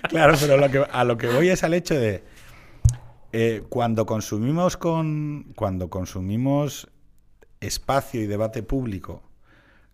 claro, 0.09 0.35
pero 0.39 0.57
lo 0.59 0.71
que, 0.71 0.87
a 0.91 1.05
lo 1.05 1.17
que 1.17 1.29
voy 1.29 1.49
es 1.49 1.65
al 1.65 1.75
hecho 1.75 1.95
de 1.95 2.23
eh, 3.33 3.63
cuando 3.69 4.05
consumimos 4.05 4.77
con 4.77 5.53
cuando 5.57 5.89
consumimos 5.89 6.89
espacio 7.61 8.21
y 8.21 8.27
debate 8.27 8.63
público 8.63 9.23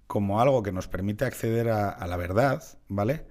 como 0.09 0.41
algo 0.41 0.63
que 0.63 0.73
nos 0.73 0.89
permite 0.89 1.27
acceder 1.27 1.69
a, 1.69 2.05
la 2.07 2.17
verdad, 2.17 2.65
¿vale? 2.89 3.27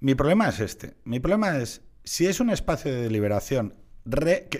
Mi 0.00 0.16
problema 0.16 0.48
es 0.48 0.58
este. 0.58 0.96
Mi 1.04 1.20
problema 1.20 1.58
es 1.58 1.82
si 2.02 2.26
es 2.26 2.40
un 2.40 2.50
espacio 2.50 2.92
de 2.92 3.02
deliberación 3.02 3.74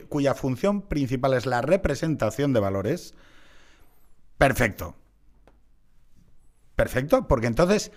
cuya 0.09 0.35
función 0.35 0.83
principal 0.83 1.35
es 1.35 1.47
la 1.47 1.63
representación 1.63 2.53
de 2.53 2.61
valores, 2.61 3.15
perfecto. 4.39 4.95
Perfecto, 6.77 7.29
porque 7.29 7.47
entonces 7.47 7.93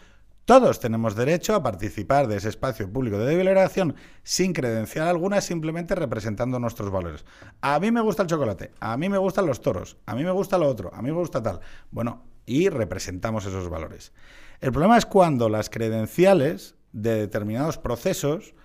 todos 0.45 0.79
tenemos 0.79 1.15
derecho 1.15 1.55
a 1.55 1.63
participar 1.63 2.27
de 2.27 2.37
ese 2.37 2.49
espacio 2.49 2.91
público 2.91 3.17
de 3.17 3.25
deliberación 3.25 3.95
sin 4.23 4.53
credencial 4.53 5.07
alguna, 5.07 5.41
simplemente 5.41 5.93
representando 5.93 6.59
nuestros 6.59 6.89
valores. 6.89 7.25
A 7.59 7.79
mí 7.79 7.91
me 7.91 8.01
gusta 8.01 8.23
el 8.23 8.29
chocolate, 8.29 8.71
a 8.79 8.95
mí 8.95 9.09
me 9.09 9.17
gustan 9.17 9.45
los 9.45 9.61
toros, 9.61 9.97
a 10.05 10.15
mí 10.15 10.23
me 10.23 10.31
gusta 10.31 10.57
lo 10.57 10.67
otro, 10.67 10.93
a 10.93 11.01
mí 11.01 11.11
me 11.11 11.17
gusta 11.17 11.43
tal. 11.43 11.59
Bueno, 11.91 12.23
y 12.47 12.69
representamos 12.69 13.45
esos 13.45 13.69
valores. 13.69 14.11
El 14.61 14.71
problema 14.71 14.97
es 14.97 15.05
cuando 15.05 15.49
las 15.49 15.69
credenciales 15.69 16.73
de 16.93 17.13
determinados 17.15 17.77
procesos 17.77 18.55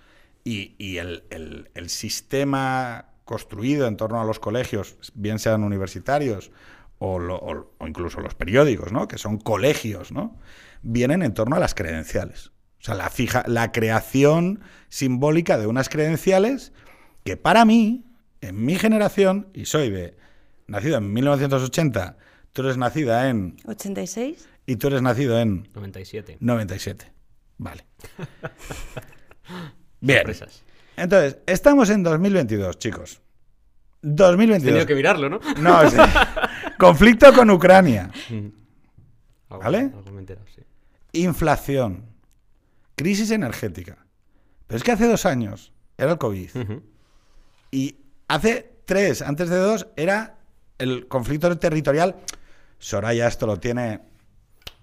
y, 0.43 0.97
el, 0.97 1.69
sistema 1.89 3.09
construido 3.25 3.87
en 3.87 3.95
torno 3.97 4.19
a 4.19 4.25
los 4.25 4.39
colegios, 4.39 4.97
bien 5.13 5.37
sean 5.37 5.63
universitarios 5.63 6.51
o- 6.97 7.67
o 7.77 7.87
incluso 7.87 8.19
los 8.21 8.33
periódicos, 8.33 8.91
¿no? 8.91 9.07
que 9.07 9.17
son 9.17 9.37
colegios, 9.37 10.11
¿no? 10.11 10.35
vienen 10.81 11.21
en 11.21 11.33
torno 11.33 11.55
a 11.55 11.59
las 11.59 11.75
credenciales. 11.75 12.47
O 12.79 12.85
sea, 12.85 12.95
la, 12.95 13.09
fija, 13.09 13.43
la 13.47 13.71
creación 13.71 14.61
simbólica 14.89 15.57
de 15.57 15.67
unas 15.67 15.87
credenciales 15.89 16.73
que 17.23 17.37
para 17.37 17.63
mí, 17.63 18.05
en 18.41 18.65
mi 18.65 18.75
generación, 18.75 19.47
y 19.53 19.65
soy 19.65 19.89
de 19.89 20.17
nacido 20.67 20.97
en 20.97 21.13
1980, 21.13 22.17
tú 22.53 22.61
eres 22.61 22.77
nacida 22.77 23.29
en... 23.29 23.57
86. 23.65 24.47
y 24.65 24.75
tú 24.77 24.87
eres 24.87 25.01
nacido 25.01 25.39
en 25.39 25.69
97. 25.73 26.37
97. 26.39 27.11
Vale. 27.57 27.85
Bien. 30.01 30.19
Sorpresas. 30.19 30.63
Entonces, 30.95 31.37
estamos 31.47 31.89
en 31.89 32.03
2022, 32.03 32.77
chicos. 32.77 33.21
He 34.03 34.07
2022. 34.09 34.63
tenido 34.71 34.85
que 34.85 34.95
mirarlo, 34.95 35.29
¿no? 35.29 35.39
No, 35.59 35.89
sí. 35.89 35.97
conflicto 36.77 37.33
con 37.33 37.49
Ucrania. 37.49 38.11
Algo- 39.49 39.63
¿Vale? 39.63 39.77
algo 39.79 40.03
me 40.11 40.17
he 40.17 40.19
enterado, 40.19 40.45
sí. 40.53 40.61
Inflación. 41.13 42.05
Crisis 42.95 43.31
energética. 43.31 44.05
Pero 44.67 44.77
es 44.77 44.83
que 44.83 44.91
hace 44.91 45.07
dos 45.07 45.25
años 45.25 45.71
era 45.97 46.11
el 46.11 46.17
COVID. 46.17 46.49
Y 47.71 47.95
hace 48.27 48.71
tres, 48.85 49.21
antes 49.21 49.49
de 49.49 49.57
dos, 49.57 49.87
era 49.95 50.37
el 50.77 51.07
conflicto 51.07 51.57
territorial. 51.57 52.15
Soraya 52.83 53.27
esto 53.27 53.47
lo 53.47 53.59
tiene 53.59 54.01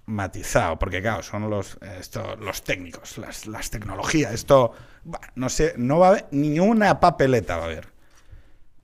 matizado, 0.07 0.79
porque 0.79 1.03
claro, 1.03 1.23
son 1.23 1.51
los, 1.51 1.79
esto, 1.99 2.35
los 2.37 2.65
técnicos, 2.65 3.19
las, 3.19 3.47
las 3.47 3.69
tecnologías, 3.69 4.33
esto, 4.33 4.73
bah, 5.05 5.21
no 5.35 5.51
sé, 5.51 5.75
no 5.77 5.99
va 5.99 6.07
a 6.07 6.11
haber 6.11 6.27
ni 6.31 6.59
una 6.59 6.99
papeleta 6.99 7.57
va 7.59 7.63
a 7.65 7.67
haber. 7.67 7.89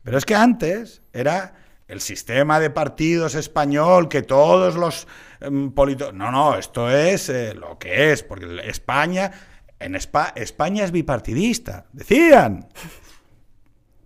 Pero 0.02 0.18
es 0.18 0.26
que 0.26 0.35
antes 0.35 1.00
era 1.14 1.54
el 1.88 2.00
sistema 2.02 2.61
de 2.61 2.68
partidos 2.68 3.35
español 3.35 4.08
que 4.08 4.20
todos 4.23 4.75
los 4.76 5.08
em, 5.40 5.73
políticos... 5.73 6.12
No, 6.12 6.30
no, 6.30 6.56
esto 6.58 6.90
es 6.90 7.30
eh, 7.30 7.54
lo 7.54 7.78
que 7.78 8.12
es, 8.12 8.23
porque 8.23 8.61
España, 8.64 9.32
en 9.78 9.94
Espa- 9.94 10.32
España 10.37 10.85
es 10.85 10.92
bipartidista, 10.92 11.87
decían. 11.92 12.68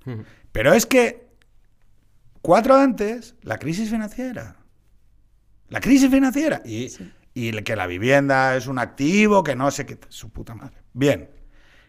Pero 0.52 0.72
es 0.72 0.86
que 0.86 1.28
cuatro 2.42 2.76
antes, 2.76 3.34
la 3.42 3.58
crisis 3.58 3.90
financiera. 3.90 4.56
La 5.70 5.80
crisis 5.80 6.10
financiera. 6.10 6.60
Y, 6.64 6.88
y 7.32 7.52
que 7.62 7.76
la 7.76 7.86
vivienda 7.86 8.56
es 8.56 8.66
un 8.66 8.78
activo, 8.78 9.42
que 9.42 9.56
no 9.56 9.70
sé 9.70 9.86
qué. 9.86 9.98
Su 10.08 10.30
puta 10.30 10.54
madre. 10.54 10.76
Bien. 10.92 11.30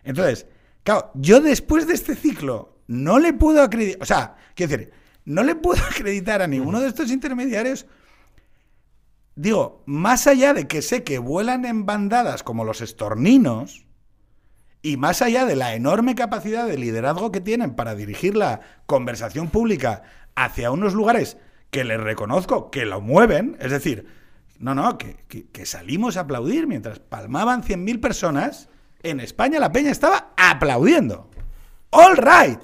Entonces, 0.03 0.47
claro, 0.83 1.11
yo 1.15 1.41
después 1.41 1.87
de 1.87 1.93
este 1.93 2.15
ciclo 2.15 2.79
no 2.87 3.19
le 3.19 3.33
puedo 3.33 3.61
acreditar. 3.61 4.01
O 4.01 4.05
sea, 4.05 4.35
quiero 4.55 4.71
decir, 4.71 4.93
no 5.25 5.43
le 5.43 5.55
puedo 5.55 5.83
acreditar 5.91 6.41
a 6.41 6.47
ninguno 6.47 6.79
de 6.79 6.87
estos 6.87 7.11
intermediarios. 7.11 7.85
Digo, 9.35 9.83
más 9.85 10.27
allá 10.27 10.53
de 10.53 10.67
que 10.67 10.81
sé 10.81 11.03
que 11.03 11.17
vuelan 11.17 11.65
en 11.65 11.85
bandadas 11.85 12.43
como 12.43 12.63
los 12.63 12.81
estorninos, 12.81 13.85
y 14.83 14.97
más 14.97 15.21
allá 15.21 15.45
de 15.45 15.55
la 15.55 15.75
enorme 15.75 16.15
capacidad 16.15 16.67
de 16.67 16.77
liderazgo 16.77 17.31
que 17.31 17.39
tienen 17.39 17.75
para 17.75 17.95
dirigir 17.95 18.35
la 18.35 18.61
conversación 18.87 19.49
pública 19.49 20.03
hacia 20.35 20.71
unos 20.71 20.93
lugares 20.93 21.37
que 21.71 21.83
les 21.83 21.99
reconozco 21.99 22.69
que 22.69 22.85
lo 22.85 23.01
mueven, 23.01 23.57
es 23.59 23.71
decir, 23.71 24.05
no, 24.59 24.75
no, 24.75 24.97
que, 24.97 25.15
que- 25.27 25.65
salimos 25.65 26.17
a 26.17 26.21
aplaudir 26.21 26.67
mientras 26.67 26.99
palmaban 26.99 27.63
100.000 27.63 27.99
personas, 27.99 28.69
en 29.01 29.19
España 29.19 29.59
la 29.59 29.71
peña 29.71 29.89
estaba 29.89 30.33
aplaudiendo. 30.37 31.29
All 31.89 32.17
right, 32.17 32.59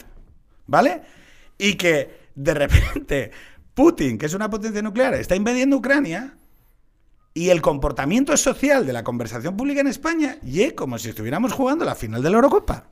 ¿vale? 0.68 1.02
Y 1.58 1.74
que 1.76 2.28
de 2.36 2.54
repente 2.54 3.32
Putin, 3.74 4.18
que 4.18 4.28
es 4.28 4.34
una 4.34 4.50
potencia 4.50 4.82
nuclear, 4.82 5.14
está 5.16 5.36
invadiendo 5.36 5.78
Ucrania, 5.78 6.36
y 7.34 7.50
el 7.50 7.62
comportamiento 7.62 8.36
social 8.36 8.86
de 8.88 8.94
la 8.94 9.04
conversación 9.04 9.56
pública 9.56 9.82
en 9.82 9.88
España, 9.88 10.38
y 10.44 10.72
como 10.72 10.98
si 10.98 11.10
estuviéramos 11.10 11.54
jugando 11.54 11.86
la 11.86 11.94
final 11.96 12.22
de 12.24 12.30
la 12.32 12.36
Eurocopa. 12.38 12.88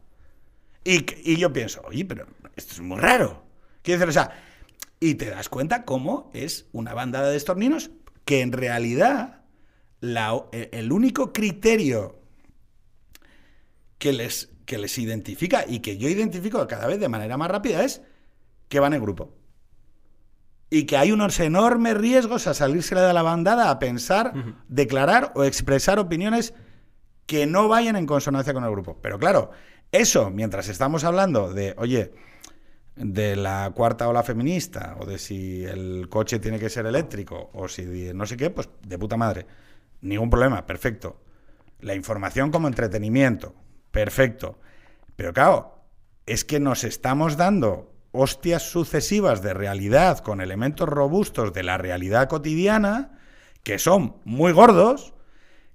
Y, 0.84 1.03
y 1.31 1.38
yo 1.38 1.51
pienso, 1.51 1.81
oye, 1.86 2.05
pero 2.05 2.27
esto 2.55 2.74
es 2.74 2.79
muy 2.81 3.00
raro. 3.00 3.43
Quiero 3.81 4.00
decir, 4.00 4.10
o 4.10 4.13
sea, 4.13 4.31
y 4.99 5.15
te 5.15 5.29
das 5.29 5.49
cuenta 5.49 5.83
cómo 5.85 6.29
es 6.33 6.67
una 6.71 6.93
bandada 6.93 7.29
de 7.29 7.37
estorninos 7.37 7.91
que 8.25 8.41
en 8.41 8.51
realidad 8.51 9.41
la- 9.99 10.45
el 10.51 10.69
el 10.71 10.91
único 10.91 11.31
criterio 11.33 12.19
que 13.97 14.13
les, 14.13 14.49
que 14.65 14.77
les 14.77 14.97
identifica 14.97 15.65
y 15.67 15.79
que 15.79 15.97
yo 15.97 16.09
identifico 16.09 16.65
cada 16.67 16.87
vez 16.87 16.99
de 16.99 17.09
manera 17.09 17.37
más 17.37 17.49
rápida 17.49 17.83
es 17.83 18.01
que 18.67 18.79
van 18.79 18.93
en 18.93 19.01
grupo. 19.01 19.33
Y 20.69 20.85
que 20.85 20.97
hay 20.97 21.11
unos 21.11 21.39
enormes 21.39 21.95
riesgos 21.95 22.47
a 22.47 22.53
salirse 22.53 22.95
de 22.95 23.13
la 23.13 23.21
bandada 23.21 23.69
a 23.69 23.79
pensar, 23.79 24.33
declarar 24.67 25.31
o 25.35 25.43
expresar 25.43 25.99
opiniones 25.99 26.53
que 27.27 27.45
no 27.45 27.67
vayan 27.67 27.95
en 27.95 28.05
consonancia 28.05 28.53
con 28.53 28.63
el 28.63 28.71
grupo. 28.71 28.99
Pero 29.01 29.19
claro, 29.19 29.51
eso, 29.91 30.31
mientras 30.31 30.67
estamos 30.67 31.03
hablando 31.03 31.53
de, 31.53 31.75
oye, 31.77 32.13
de 32.95 33.35
la 33.35 33.71
cuarta 33.75 34.07
ola 34.07 34.23
feminista, 34.23 34.95
o 34.99 35.05
de 35.05 35.17
si 35.17 35.65
el 35.65 36.07
coche 36.09 36.39
tiene 36.39 36.59
que 36.59 36.69
ser 36.69 36.85
eléctrico, 36.85 37.49
o 37.53 37.67
si 37.67 38.13
no 38.13 38.25
sé 38.25 38.37
qué, 38.37 38.49
pues 38.49 38.69
de 38.87 38.97
puta 38.97 39.17
madre. 39.17 39.45
Ningún 40.01 40.29
problema, 40.29 40.65
perfecto. 40.65 41.17
La 41.81 41.95
información 41.95 42.51
como 42.51 42.67
entretenimiento, 42.67 43.53
perfecto. 43.91 44.59
Pero 45.15 45.33
claro, 45.33 45.79
es 46.25 46.45
que 46.45 46.59
nos 46.59 46.83
estamos 46.83 47.37
dando 47.37 47.91
hostias 48.11 48.63
sucesivas 48.63 49.41
de 49.41 49.53
realidad 49.53 50.19
con 50.19 50.39
elementos 50.39 50.87
robustos 50.87 51.53
de 51.53 51.63
la 51.63 51.77
realidad 51.77 52.29
cotidiana 52.29 53.19
que 53.63 53.79
son 53.79 54.17
muy 54.23 54.53
gordos, 54.53 55.13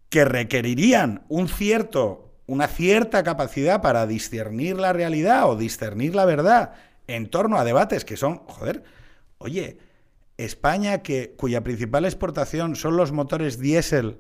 que 0.08 0.24
requerirían 0.24 1.24
un 1.28 1.48
cierto, 1.48 2.32
una 2.46 2.66
cierta 2.66 3.22
capacidad 3.24 3.82
para 3.82 4.06
discernir 4.06 4.76
la 4.76 4.92
realidad 4.92 5.50
o 5.50 5.56
discernir 5.56 6.14
la 6.14 6.24
verdad 6.24 6.72
en 7.10 7.28
torno 7.28 7.58
a 7.58 7.64
debates 7.64 8.04
que 8.04 8.16
son, 8.16 8.38
joder, 8.46 8.84
oye, 9.38 9.78
España 10.36 11.02
que, 11.02 11.34
cuya 11.36 11.62
principal 11.62 12.04
exportación 12.04 12.76
son 12.76 12.96
los 12.96 13.12
motores 13.12 13.58
diésel, 13.58 14.18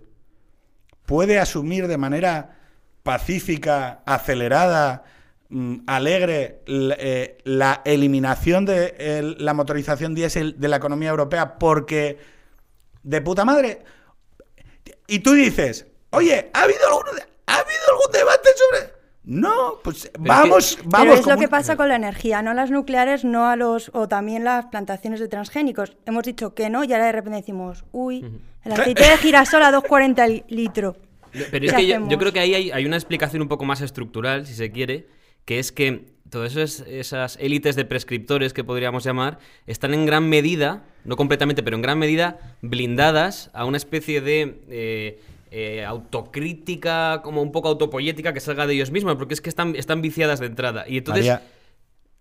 puede 1.06 1.38
asumir 1.38 1.86
de 1.88 1.96
manera 1.96 2.58
pacífica, 3.02 4.02
acelerada, 4.04 5.04
mm, 5.48 5.78
alegre, 5.86 6.62
eh, 6.66 7.38
la 7.44 7.80
eliminación 7.84 8.66
de 8.66 9.34
la 9.38 9.54
motorización 9.54 10.14
diésel 10.14 10.58
de 10.58 10.68
la 10.68 10.76
economía 10.76 11.10
europea 11.10 11.58
porque 11.58 12.18
de 13.02 13.20
puta 13.22 13.44
madre. 13.44 13.82
Y 15.06 15.20
tú 15.20 15.32
dices, 15.32 15.86
oye, 16.10 16.50
¿ha 16.52 16.62
habido 16.62 16.86
algún, 16.86 17.18
¿ha 17.46 17.54
habido 17.54 17.80
algún 17.90 18.12
debate 18.12 18.48
sobre...? 18.56 18.99
No, 19.22 19.80
pues 19.84 20.10
vamos, 20.18 20.76
Pero 20.76 20.90
vamos. 20.90 21.20
es 21.20 21.26
lo 21.26 21.36
que 21.36 21.46
pasa 21.46 21.76
con 21.76 21.88
la 21.88 21.96
energía, 21.96 22.40
no 22.40 22.54
las 22.54 22.70
nucleares, 22.70 23.24
no 23.24 23.46
a 23.46 23.56
los 23.56 23.90
o 23.92 24.08
también 24.08 24.44
las 24.44 24.66
plantaciones 24.66 25.20
de 25.20 25.28
transgénicos. 25.28 25.96
Hemos 26.06 26.24
dicho 26.24 26.54
que 26.54 26.70
no 26.70 26.84
y 26.84 26.92
ahora 26.92 27.06
de 27.06 27.12
repente 27.12 27.36
decimos, 27.36 27.84
uy, 27.92 28.24
el 28.64 28.72
aceite 28.72 29.02
de 29.02 29.16
girasol 29.18 29.62
a 29.62 29.72
2,40 29.72 30.24
el 30.24 30.44
litro. 30.48 30.96
Pero 31.32 31.66
es 31.66 31.72
¿Qué 31.72 31.86
que 31.86 31.86
yo, 31.86 32.18
creo 32.18 32.32
que 32.32 32.40
ahí 32.40 32.54
hay, 32.54 32.70
hay 32.70 32.86
una 32.86 32.96
explicación 32.96 33.42
un 33.42 33.48
poco 33.48 33.64
más 33.64 33.82
estructural, 33.82 34.46
si 34.46 34.54
se 34.54 34.72
quiere, 34.72 35.06
que 35.44 35.58
es 35.58 35.70
que 35.70 36.06
todas 36.30 36.56
esas, 36.56 36.86
esas 36.88 37.36
élites 37.40 37.76
de 37.76 37.84
prescriptores 37.84 38.52
que 38.52 38.64
podríamos 38.64 39.04
llamar 39.04 39.38
están 39.66 39.92
en 39.94 40.06
gran 40.06 40.28
medida, 40.28 40.84
no 41.04 41.16
completamente, 41.16 41.62
pero 41.62 41.76
en 41.76 41.82
gran 41.82 41.98
medida 41.98 42.56
blindadas 42.62 43.50
a 43.52 43.64
una 43.64 43.76
especie 43.76 44.20
de 44.20 44.62
eh, 44.68 45.20
eh, 45.50 45.84
autocrítica, 45.84 47.20
como 47.22 47.42
un 47.42 47.52
poco 47.52 47.68
autopoyética 47.68 48.32
que 48.32 48.40
salga 48.40 48.66
de 48.66 48.74
ellos 48.74 48.90
mismos, 48.90 49.16
porque 49.16 49.34
es 49.34 49.40
que 49.40 49.48
están, 49.48 49.74
están 49.76 50.02
viciadas 50.02 50.40
de 50.40 50.46
entrada. 50.46 50.84
Y 50.88 50.98
entonces... 50.98 51.38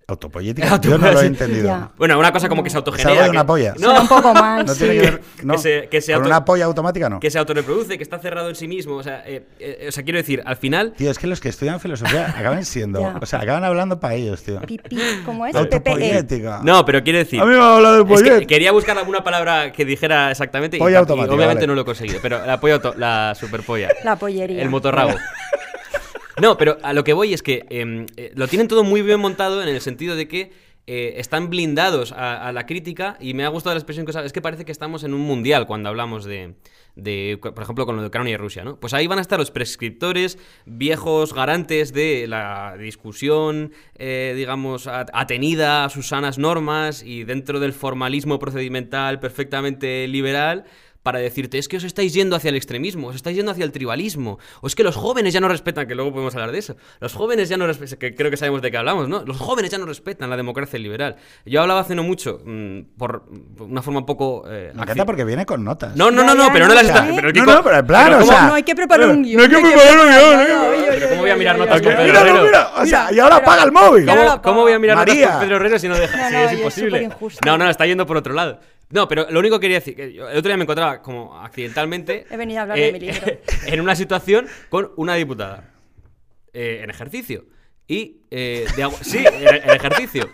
autopoyética, 0.09 0.77
yo 0.81 0.97
no 0.97 1.11
lo 1.11 1.21
he 1.21 1.25
entendido. 1.25 1.67
Ya. 1.67 1.91
Bueno, 1.97 2.17
una 2.19 2.31
cosa 2.31 2.49
como 2.49 2.63
que 2.63 2.69
se 2.69 2.77
¿Es 2.77 2.83
algo 2.83 2.91
autogenera. 2.91 3.23
de 3.23 3.29
una 3.29 3.41
que- 3.41 3.47
polla? 3.47 3.73
No, 3.73 3.79
Suena 3.85 4.01
un 4.01 4.07
poco 4.07 4.33
mal. 4.33 4.65
No 4.69 4.73
sí. 4.73 4.79
tiene 4.79 4.93
que 4.95 5.01
ver. 5.01 5.21
No, 5.43 5.53
Que 5.53 5.59
se- 5.59 5.87
que 5.89 6.01
se 6.01 6.11
con 6.13 6.21
auto- 6.23 6.29
una 6.29 6.45
polla 6.45 6.65
automática 6.65 7.09
no. 7.09 7.19
que 7.19 7.31
se 7.31 7.39
autorreproduce, 7.39 7.97
que 7.97 8.03
está 8.03 8.19
cerrado 8.19 8.49
en 8.49 8.55
sí 8.55 8.67
mismo. 8.67 8.95
O 8.95 9.03
sea, 9.03 9.23
eh, 9.25 9.45
eh, 9.59 9.85
o 9.87 9.91
sea 9.91 10.03
quiero 10.03 10.17
decir, 10.17 10.41
al 10.45 10.55
final... 10.57 10.93
Tío, 10.97 11.09
es 11.11 11.17
que 11.19 11.27
los 11.27 11.39
que 11.39 11.49
estudian 11.49 11.79
filosofía 11.79 12.27
acaban 12.37 12.65
siendo. 12.65 12.99
Ya. 13.01 13.17
O 13.21 13.25
sea, 13.25 13.39
acaban 13.39 13.63
hablando 13.63 13.99
para 13.99 14.15
ellos, 14.15 14.41
tío. 14.43 14.59
Pipí, 14.61 14.97
¿cómo 15.25 15.45
es? 15.45 15.53
PPE. 15.53 15.59
Autopoyética. 15.59 16.61
No, 16.63 16.85
pero 16.85 17.03
quiero 17.03 17.19
decir... 17.19 17.39
A 17.41 17.45
mí 17.45 17.51
me 17.53 17.59
ha 17.61 17.75
hablado 17.75 18.03
de 18.03 18.13
Es 18.13 18.21
que 18.23 18.29
pollet. 18.31 18.47
quería 18.47 18.71
buscar 18.71 18.97
alguna 18.97 19.23
palabra 19.23 19.71
que 19.71 19.85
dijera 19.85 20.31
exactamente 20.31 20.77
y, 20.77 20.79
Polla 20.79 20.93
y 20.93 20.97
automática, 20.97 21.35
obviamente 21.35 21.61
vale. 21.61 21.67
no 21.67 21.75
lo 21.75 21.81
he 21.81 21.85
conseguido. 21.85 22.19
Pero 22.21 22.45
la 22.45 22.59
polla 22.59 22.75
auto- 22.75 22.93
la 22.97 23.33
superpolla. 23.35 23.89
La 24.03 24.15
pollería. 24.17 24.61
El 24.61 24.69
motorrabo. 24.69 25.11
No, 26.41 26.57
pero 26.57 26.77
a 26.81 26.93
lo 26.93 27.03
que 27.03 27.13
voy 27.13 27.33
es 27.33 27.41
que 27.43 27.65
em, 27.69 28.05
eh, 28.17 28.31
lo 28.35 28.47
tienen 28.47 28.67
todo 28.67 28.83
muy 28.83 29.01
bien 29.01 29.19
montado 29.19 29.61
en 29.61 29.69
el 29.69 29.81
sentido 29.81 30.15
de 30.15 30.27
que 30.27 30.51
eh, 30.87 31.19
están 31.19 31.51
blindados 31.51 32.11
a, 32.13 32.51
la 32.51 32.65
crítica 32.65 33.15
y 33.19 33.35
me 33.35 33.45
ha 33.45 33.49
gustado 33.49 33.75
la 33.75 33.79
expresión 33.79 34.07
que 34.07 34.09
usaba. 34.09 34.25
Es 34.25 34.33
que 34.33 34.41
parece 34.41 34.65
que 34.65 34.71
estamos 34.71 35.03
en 35.03 35.13
un 35.13 35.21
mundial 35.21 35.67
cuando 35.67 35.87
hablamos 35.89 36.25
de, 36.25 36.55
de, 36.95 37.37
por 37.39 37.61
ejemplo, 37.61 37.85
con 37.85 37.95
lo 37.95 38.01
de 38.01 38.07
Ucrania 38.07 38.33
y 38.33 38.37
Rusia, 38.37 38.63
¿no? 38.63 38.79
Pues 38.79 38.95
ahí 38.95 39.05
van 39.05 39.19
a 39.19 39.21
estar 39.21 39.37
los 39.37 39.51
prescriptores, 39.51 40.39
viejos 40.65 41.35
garantes 41.35 41.93
de 41.93 42.25
la 42.27 42.75
discusión, 42.79 43.71
eh, 43.99 44.33
digamos, 44.35 44.87
at- 44.87 45.09
atenida 45.13 45.85
a 45.85 45.89
sus 45.89 46.07
sanas 46.07 46.39
normas 46.39 47.03
y 47.03 47.23
dentro 47.23 47.59
del 47.59 47.73
formalismo 47.73 48.39
procedimental 48.39 49.19
perfectamente 49.19 50.07
liberal 50.07 50.65
para 51.03 51.19
decirte, 51.19 51.57
es 51.57 51.67
que 51.67 51.77
os 51.77 51.83
estáis 51.85 52.13
yendo 52.13 52.35
hacia 52.35 52.49
el 52.49 52.55
extremismo, 52.55 53.07
os 53.07 53.15
estáis 53.15 53.35
yendo 53.37 53.51
hacia 53.51 53.63
el 53.63 53.71
tribalismo, 53.71 54.37
o 54.61 54.67
es 54.67 54.75
que 54.75 54.83
los 54.83 54.95
jóvenes 54.97 55.33
ya 55.33 55.39
no 55.39 55.47
respetan, 55.47 55.87
que 55.87 55.95
luego 55.95 56.11
podemos 56.11 56.33
hablar 56.35 56.51
de 56.51 56.59
eso, 56.59 56.75
los 56.99 57.13
jóvenes 57.13 57.47
ya 57.49 57.55
no 57.57 57.65
respetan, 57.67 57.97
que 57.99 58.15
creo 58.15 58.29
que 58.29 58.35
sabemos 58.37 58.61
de 58.61 58.69
qué 58.69 58.77
hablamos, 58.77 59.07
¿no? 59.07 59.23
Los 59.25 59.37
jóvenes 59.37 59.71
ya 59.71 59.77
no 59.77 59.85
respetan 59.85 60.29
la 60.29 60.35
democracia 60.37 60.77
liberal. 60.77 61.15
Yo 61.45 61.61
hablaba 61.61 61.79
hace 61.79 61.95
no 61.95 62.03
mucho, 62.03 62.41
mm, 62.45 62.79
por 62.97 63.23
una 63.59 63.81
forma 63.81 63.99
un 64.01 64.05
poco... 64.05 64.43
eh, 64.49 64.71
Me 64.75 64.81
encanta 64.83 65.05
porque 65.05 65.23
viene 65.23 65.45
con 65.45 65.63
notas. 65.63 65.95
No, 65.95 66.11
no, 66.11 66.23
no, 66.23 66.35
no, 66.35 66.49
pero 66.51 66.67
no 66.67 66.73
las 66.73 66.83
está... 66.83 67.05
Pero, 67.15 67.29
No, 67.29 67.33
Kiko- 67.33 67.55
no, 67.55 67.63
pero 67.63 67.77
en 67.77 67.87
plan, 67.87 68.03
pero 68.05 68.17
o 68.17 68.19
¿cómo- 68.19 68.31
sea, 68.31 68.47
no 68.47 68.53
hay 68.55 68.63
que 68.63 68.75
preparar 68.75 69.09
un 69.09 69.23
guion. 69.23 69.37
No 69.37 69.43
hay 69.43 69.49
que 69.49 69.61
preparar 69.69 69.97
un 69.99 70.09
guion. 70.09 70.39
oye, 70.39 70.77
oye, 70.79 70.87
Pero 70.91 71.09
¿cómo 71.09 71.21
voy 71.21 71.29
a 71.31 71.35
mirar 71.37 71.57
notas 71.57 71.81
con. 71.81 71.95
Pedro 71.95 72.19
Herrero? 72.19 72.43
mira, 72.43 72.71
o 72.75 72.85
sea, 72.85 72.99
Mira, 73.05 73.13
y 73.13 73.19
ahora 73.19 73.35
apaga 73.37 73.63
el 73.63 73.71
móvil. 73.71 74.09
¿Cómo, 74.43 74.61
voy 74.61 74.73
a 74.73 74.79
mirar 74.79 74.97
María. 74.97 75.15
notas 75.15 75.31
con 75.31 75.39
Pedro 75.41 75.55
Herrero 75.55 75.79
si 75.79 75.87
no 75.87 75.97
deja? 75.97 76.29
No, 76.29 76.39
es 76.39 76.53
imposible. 76.53 77.09
no, 77.45 77.57
no, 77.57 77.69
está 77.69 77.85
yendo 77.85 78.05
por 78.05 78.17
otro 78.17 78.33
lado. 78.33 78.59
No, 78.91 79.07
pero 79.07 79.27
lo 79.29 79.39
único 79.39 79.59
que 79.59 79.65
quería 79.65 79.77
decir, 79.77 79.95
que 79.95 80.13
yo 80.13 80.27
el 80.29 80.37
otro 80.37 80.49
día 80.49 80.57
me 80.57 80.63
encontraba 80.63 81.01
como 81.01 81.39
accidentalmente 81.39 82.25
He 82.31 82.37
venido 82.37 82.59
a 82.59 82.61
hablar 82.63 82.77
de 82.77 82.91
mi 82.91 82.99
libro. 82.99 83.21
en 83.67 83.81
una 83.81 83.95
situación 83.95 84.47
con 84.69 84.91
una 84.97 85.15
diputada 85.15 85.73
eh, 86.53 86.81
en 86.83 86.89
ejercicio. 86.89 87.45
Y, 87.87 88.21
eh, 88.29 88.65
de 88.75 88.89
sí, 89.01 89.17
en, 89.17 89.47
en 89.47 89.69
ejercicio. 89.69 90.29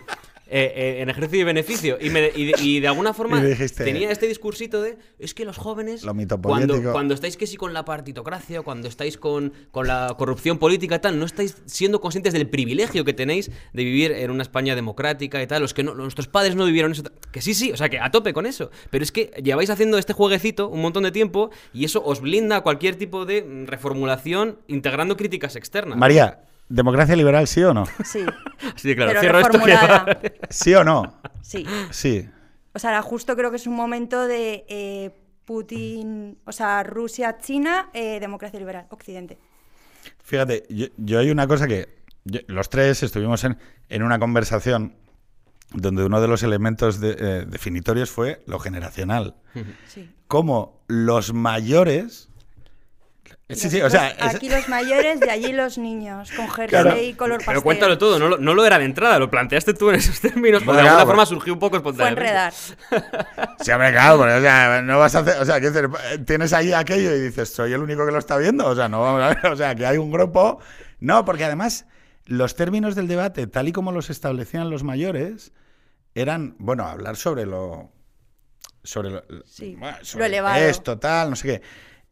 Eh, 0.48 0.72
eh, 0.76 1.02
en 1.02 1.08
ejercicio 1.10 1.40
y 1.40 1.44
beneficio. 1.44 1.98
Y, 2.00 2.10
me- 2.10 2.30
y 2.34 2.46
de, 2.46 2.54
y 2.62 2.80
de 2.80 2.88
alguna 2.88 3.12
forma 3.14 3.42
dijiste- 3.42 3.84
tenía 3.84 4.10
este 4.10 4.28
discursito 4.28 4.80
de 4.82 4.96
es 5.18 5.34
que 5.34 5.44
los 5.44 5.56
jóvenes, 5.56 6.02
Lo 6.04 6.14
cuando, 6.50 6.74
cuando 6.92 7.14
estáis 7.14 7.36
que 7.36 7.46
sí 7.46 7.56
con 7.56 7.72
la 7.74 7.84
partitocracia, 7.84 8.62
cuando 8.62 8.88
estáis 8.88 9.16
con, 9.18 9.52
con 9.70 9.86
la 9.86 10.14
corrupción 10.16 10.58
política 10.58 10.96
y 10.96 10.98
tal, 11.00 11.18
no 11.18 11.24
estáis 11.26 11.56
siendo 11.66 12.00
conscientes 12.00 12.32
del 12.32 12.48
privilegio 12.48 13.04
que 13.04 13.12
tenéis 13.12 13.50
de 13.72 13.84
vivir 13.84 14.12
en 14.12 14.30
una 14.30 14.42
España 14.42 14.74
democrática 14.74 15.42
y 15.42 15.46
tal. 15.46 15.62
Los 15.62 15.74
que 15.74 15.82
no, 15.82 15.94
nuestros 15.94 16.28
padres 16.28 16.54
no 16.54 16.64
vivieron 16.64 16.92
eso. 16.92 17.02
Que 17.32 17.40
sí, 17.40 17.52
sí, 17.54 17.72
o 17.72 17.76
sea, 17.76 17.88
que 17.88 17.98
a 17.98 18.10
tope 18.10 18.32
con 18.32 18.46
eso. 18.46 18.70
Pero 18.90 19.02
es 19.02 19.12
que 19.12 19.32
lleváis 19.42 19.70
haciendo 19.70 19.98
este 19.98 20.12
jueguecito 20.12 20.68
un 20.68 20.80
montón 20.80 21.02
de 21.02 21.10
tiempo 21.12 21.50
y 21.72 21.84
eso 21.84 22.02
os 22.04 22.20
blinda 22.20 22.56
a 22.56 22.60
cualquier 22.60 22.94
tipo 22.96 23.26
de 23.26 23.42
mm, 23.42 23.66
reformulación 23.66 24.58
integrando 24.68 25.16
críticas 25.16 25.56
externas. 25.56 25.98
María, 25.98 26.40
¿democracia 26.68 27.16
liberal 27.16 27.46
sí 27.46 27.62
o 27.62 27.72
no? 27.74 27.84
Sí, 28.04 28.20
de 28.82 28.96
claro, 28.96 29.10
pero 29.12 29.20
cierro 29.20 29.38
esto. 29.40 30.20
que-. 30.20 30.40
¿Sí 30.50 30.74
o 30.74 30.84
no? 30.84 31.20
Sí. 31.42 31.64
Sí. 31.90 32.28
O 32.72 32.78
sea, 32.78 33.00
justo 33.02 33.36
creo 33.36 33.50
que 33.50 33.56
es 33.56 33.66
un 33.66 33.74
momento 33.74 34.26
de 34.26 34.64
eh, 34.68 35.10
Putin, 35.44 36.38
o 36.44 36.52
sea, 36.52 36.82
Rusia, 36.82 37.38
China, 37.38 37.90
eh, 37.94 38.18
democracia 38.20 38.58
liberal, 38.58 38.86
Occidente. 38.90 39.38
Fíjate, 40.22 40.64
yo, 40.68 40.86
yo 40.96 41.18
hay 41.18 41.30
una 41.30 41.46
cosa 41.46 41.66
que 41.66 41.88
yo- 42.24 42.40
los 42.48 42.68
tres 42.68 43.02
estuvimos 43.02 43.44
en, 43.44 43.56
en 43.88 44.02
una 44.02 44.18
conversación 44.18 44.94
donde 45.72 46.04
uno 46.04 46.20
de 46.20 46.28
los 46.28 46.42
elementos 46.42 47.00
de- 47.00 47.16
eh, 47.18 47.44
definitorios 47.46 48.10
fue 48.10 48.42
lo 48.46 48.58
generacional. 48.58 49.36
Sí. 49.86 50.10
Cómo 50.28 50.82
los 50.88 51.32
mayores... 51.32 52.28
Sí, 53.48 53.70
sí, 53.70 53.80
o 53.80 53.88
sea... 53.88 54.12
Los- 54.18 54.28
es- 54.30 54.34
aquí 54.34 54.48
los 54.48 54.68
mayores, 54.68 55.20
de 55.20 55.30
allí 55.30 55.52
los 55.52 55.78
niños, 55.78 56.32
con 56.32 56.48
jersey 56.48 56.68
Claro. 56.82 57.00
y 57.00 57.14
color 57.14 57.36
pastel. 57.38 57.52
Pero 57.52 57.62
cuéntalo 57.62 57.96
todo, 57.96 58.18
no 58.18 58.28
lo, 58.28 58.38
no 58.38 58.54
lo 58.54 58.66
era 58.66 58.76
de 58.78 58.84
entrada, 58.86 59.20
lo 59.20 59.30
planteaste 59.30 59.72
tú 59.74 59.88
en 59.90 59.96
esos 59.96 60.18
términos, 60.20 60.64
Bueno, 60.64 60.80
de 60.80 60.88
alguna 60.88 60.94
claro, 60.96 61.06
forma 61.06 61.22
pues- 61.22 61.28
surgió 61.28 61.52
un 61.52 61.58
poco 61.60 61.80
Fue 61.80 61.92
espontáneamente. 61.92 62.22
enredar. 62.28 62.52
Sí, 63.60 63.70
hombre, 63.70 63.92
claro, 63.92 64.18
porque, 64.18 64.34
o 64.34 64.40
sea, 64.40 64.82
no 64.82 64.98
vas 64.98 65.14
a 65.14 65.18
hacer, 65.20 65.40
o 65.40 65.44
sea, 65.44 65.60
tienes 66.24 66.52
ahí 66.52 66.72
aquello 66.72 67.14
y 67.14 67.20
dices, 67.20 67.48
soy 67.52 67.72
el 67.72 67.80
único 67.82 68.04
que 68.04 68.10
lo 68.12 68.18
está 68.18 68.36
viendo, 68.36 68.66
o 68.66 68.74
sea, 68.74 68.88
no 68.88 69.00
vamos 69.00 69.22
a 69.22 69.28
ver, 69.28 69.46
o 69.52 69.56
sea, 69.56 69.74
que 69.76 69.86
hay 69.86 69.98
un 69.98 70.10
grupo, 70.10 70.58
no, 70.98 71.24
porque 71.24 71.44
además 71.44 71.86
los 72.24 72.56
términos 72.56 72.96
del 72.96 73.06
debate, 73.06 73.46
tal 73.46 73.68
y 73.68 73.72
como 73.72 73.92
los 73.92 74.10
establecían 74.10 74.70
los 74.70 74.82
mayores, 74.82 75.52
eran, 76.16 76.56
bueno, 76.58 76.84
hablar 76.84 77.14
sobre 77.16 77.46
lo, 77.46 77.92
sobre 78.82 79.10
lo, 79.10 79.22
Sí, 79.44 79.76
bueno, 79.78 79.96
lo 80.16 80.24
elevado. 80.24 80.58
esto, 80.64 80.98
tal, 80.98 81.30
no 81.30 81.36
sé 81.36 81.46
qué, 81.48 81.62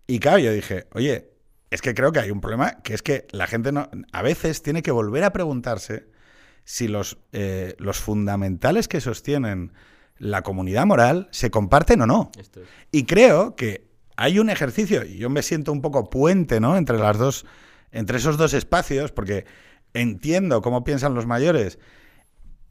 y 0.07 0.19
claro, 0.19 0.39
yo 0.39 0.53
dije, 0.53 0.87
oye, 0.93 1.31
es 1.71 1.83
que 1.83 1.95
creo 1.95 2.13
que 2.13 2.21
hay 2.21 2.31
un 2.31 2.41
problema, 2.41 2.83
que 2.83 2.95
es 2.95 3.03
que 3.03 3.27
la 3.33 3.47
gente 3.47 3.73
no, 3.73 3.89
a 4.13 4.23
veces 4.23 4.63
tiene 4.63 4.83
que 4.83 4.91
volver 4.91 5.25
a 5.25 5.33
preguntarse 5.33 6.07
si 6.65 6.89
los, 6.89 7.19
eh, 7.33 7.75
los 7.79 7.99
fundamentales 7.99 8.89
que 8.89 9.01
sostienen 9.01 9.73
la 10.19 10.43
comunidad 10.43 10.87
moral 10.87 11.29
se 11.31 11.51
comparten 11.51 12.03
o 12.03 12.07
no. 12.07 12.31
Esto 12.39 12.63
es. 12.63 12.69
Y 12.93 13.05
creo 13.05 13.57
que 13.57 13.89
hay 14.17 14.39
un 14.39 14.51
ejercicio, 14.51 15.05
y 15.05 15.17
yo 15.17 15.31
me 15.31 15.43
siento 15.43 15.73
un 15.73 15.83
poco 15.83 16.09
puente, 16.09 16.61
¿no? 16.61 16.77
Entre 16.77 16.99
las 16.99 17.19
dos, 17.19 17.47
entre 17.91 18.19
esos 18.19 18.37
dos 18.37 18.55
espacios, 18.55 19.11
porque 19.11 19.45
entiendo 19.93 20.63
cómo 20.63 20.85
piensan 20.85 21.15
los 21.15 21.27
mayores. 21.27 21.79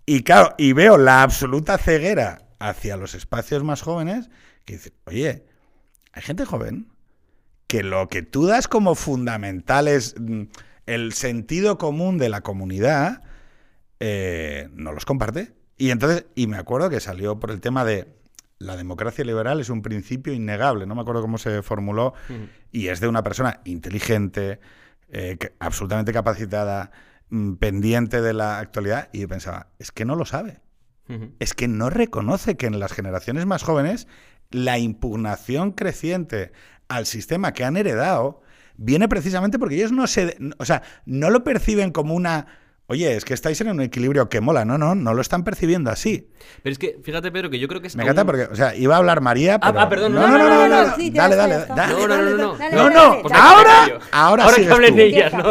Y 0.06 0.24
claro, 0.24 0.56
y 0.58 0.74
veo 0.74 0.98
la 0.98 1.24
absoluta 1.24 1.78
ceguera 1.78 2.48
hacia 2.60 2.96
los 2.96 3.16
espacios 3.16 3.64
más 3.64 3.82
jóvenes, 3.82 4.30
que 4.66 4.74
dice, 4.74 4.94
oye, 5.06 5.46
hay 6.14 6.22
gente 6.22 6.46
joven 6.46 6.93
que 7.74 7.82
lo 7.82 8.08
que 8.08 8.22
tú 8.22 8.46
das 8.46 8.68
como 8.68 8.94
fundamental 8.94 9.88
es 9.88 10.14
mm, 10.20 10.44
el 10.86 11.12
sentido 11.14 11.80
común 11.80 12.20
de 12.20 12.30
la 12.30 12.42
comunidad, 12.42 13.24
eh, 14.00 14.70
no 14.74 14.92
los 14.92 15.06
comparte. 15.06 15.54
Y 15.76 15.90
entonces, 15.90 16.28
y 16.36 16.46
me 16.46 16.58
acuerdo 16.58 16.92
que 16.92 17.00
salió 17.00 17.40
por 17.40 17.50
el 17.50 17.62
tema 17.62 17.84
de 17.84 18.14
la 18.60 18.78
democracia 18.78 19.26
liberal 19.26 19.60
es 19.60 19.70
un 19.72 19.82
principio 19.82 20.34
innegable, 20.34 20.86
no 20.86 20.94
me 20.94 21.02
acuerdo 21.02 21.24
cómo 21.24 21.40
se 21.40 21.64
formuló, 21.64 22.14
y 22.72 22.90
es 22.90 23.00
de 23.00 23.08
una 23.08 23.24
persona 23.24 23.62
inteligente, 23.66 24.60
eh, 25.10 25.38
que- 25.40 25.54
absolutamente 25.58 26.14
capacitada, 26.14 26.92
mm, 27.30 27.54
pendiente 27.56 28.22
de 28.22 28.34
la 28.34 28.60
actualidad, 28.60 29.10
y 29.14 29.22
yo 29.22 29.28
pensaba, 29.28 29.70
es 29.80 29.92
que 29.92 30.06
no 30.06 30.16
lo 30.16 30.26
sabe. 30.26 30.60
Es 31.40 31.56
que 31.56 31.68
no 31.68 31.90
reconoce 31.90 32.56
que 32.56 32.68
en 32.68 32.78
las 32.80 32.94
generaciones 32.94 33.48
más 33.48 33.64
jóvenes 33.64 34.08
la 34.54 34.78
impugnación 34.78 35.72
creciente 35.72 36.54
al 36.88 37.06
sistema 37.06 37.52
que 37.54 37.66
han 37.66 37.76
heredado 37.76 38.42
viene 38.78 39.08
precisamente 39.08 39.60
porque 39.60 39.76
ellos 39.76 39.92
no 39.92 40.08
se, 40.08 40.38
o 40.58 40.66
sea, 40.66 40.84
no 41.06 41.30
lo 41.30 41.44
perciben 41.44 41.92
como 41.92 42.14
una, 42.14 42.48
oye, 42.88 43.16
es 43.16 43.26
que 43.26 43.34
estáis 43.34 43.60
en 43.62 43.70
un 43.70 43.82
equilibrio 43.82 44.30
que 44.30 44.42
mola, 44.42 44.66
no, 44.66 44.78
no, 44.78 44.96
no 44.96 45.14
lo 45.14 45.22
están 45.22 45.44
percibiendo 45.44 45.90
así. 45.90 46.30
Pero 46.62 46.74
es 46.74 46.80
que, 46.80 47.00
fíjate, 47.02 47.32
Pedro, 47.32 47.50
que 47.50 47.58
yo 47.60 47.68
creo 47.68 47.82
que 47.82 47.88
es. 47.88 47.96
Me 47.96 48.04
encanta 48.04 48.22
aún- 48.22 48.28
porque, 48.28 48.44
o 48.44 48.56
sea, 48.56 48.76
iba 48.76 48.96
a 48.96 48.98
hablar 48.98 49.22
María, 49.22 49.56
Ah, 49.62 49.72
pero 49.72 49.80
ah, 49.80 49.90
perdón, 49.90 50.14
no, 50.14 50.22
no, 50.22 50.28
no, 50.28 50.38
no, 50.38 50.50
no, 50.50 50.68
no, 50.68 50.88
no, 50.88 50.96
sí, 50.96 51.10
dale, 51.10 51.36
dale, 51.36 51.66
dale. 51.68 51.94
No, 51.94 52.08
no, 52.08 52.18
no, 52.18 52.38
no. 52.38 52.54
Dale, 52.58 52.76
No, 52.76 52.84
dale, 52.84 52.96
no, 52.96 53.02
dale, 53.10 53.22
Pues 53.22 53.34
dale. 53.34 53.44
ahora, 53.44 54.00
ahora 54.12 54.44
Ahora 54.44 54.56
sigues 54.56 54.92
que 54.92 55.04
ellas, 55.04 55.34
¿no? 55.34 55.44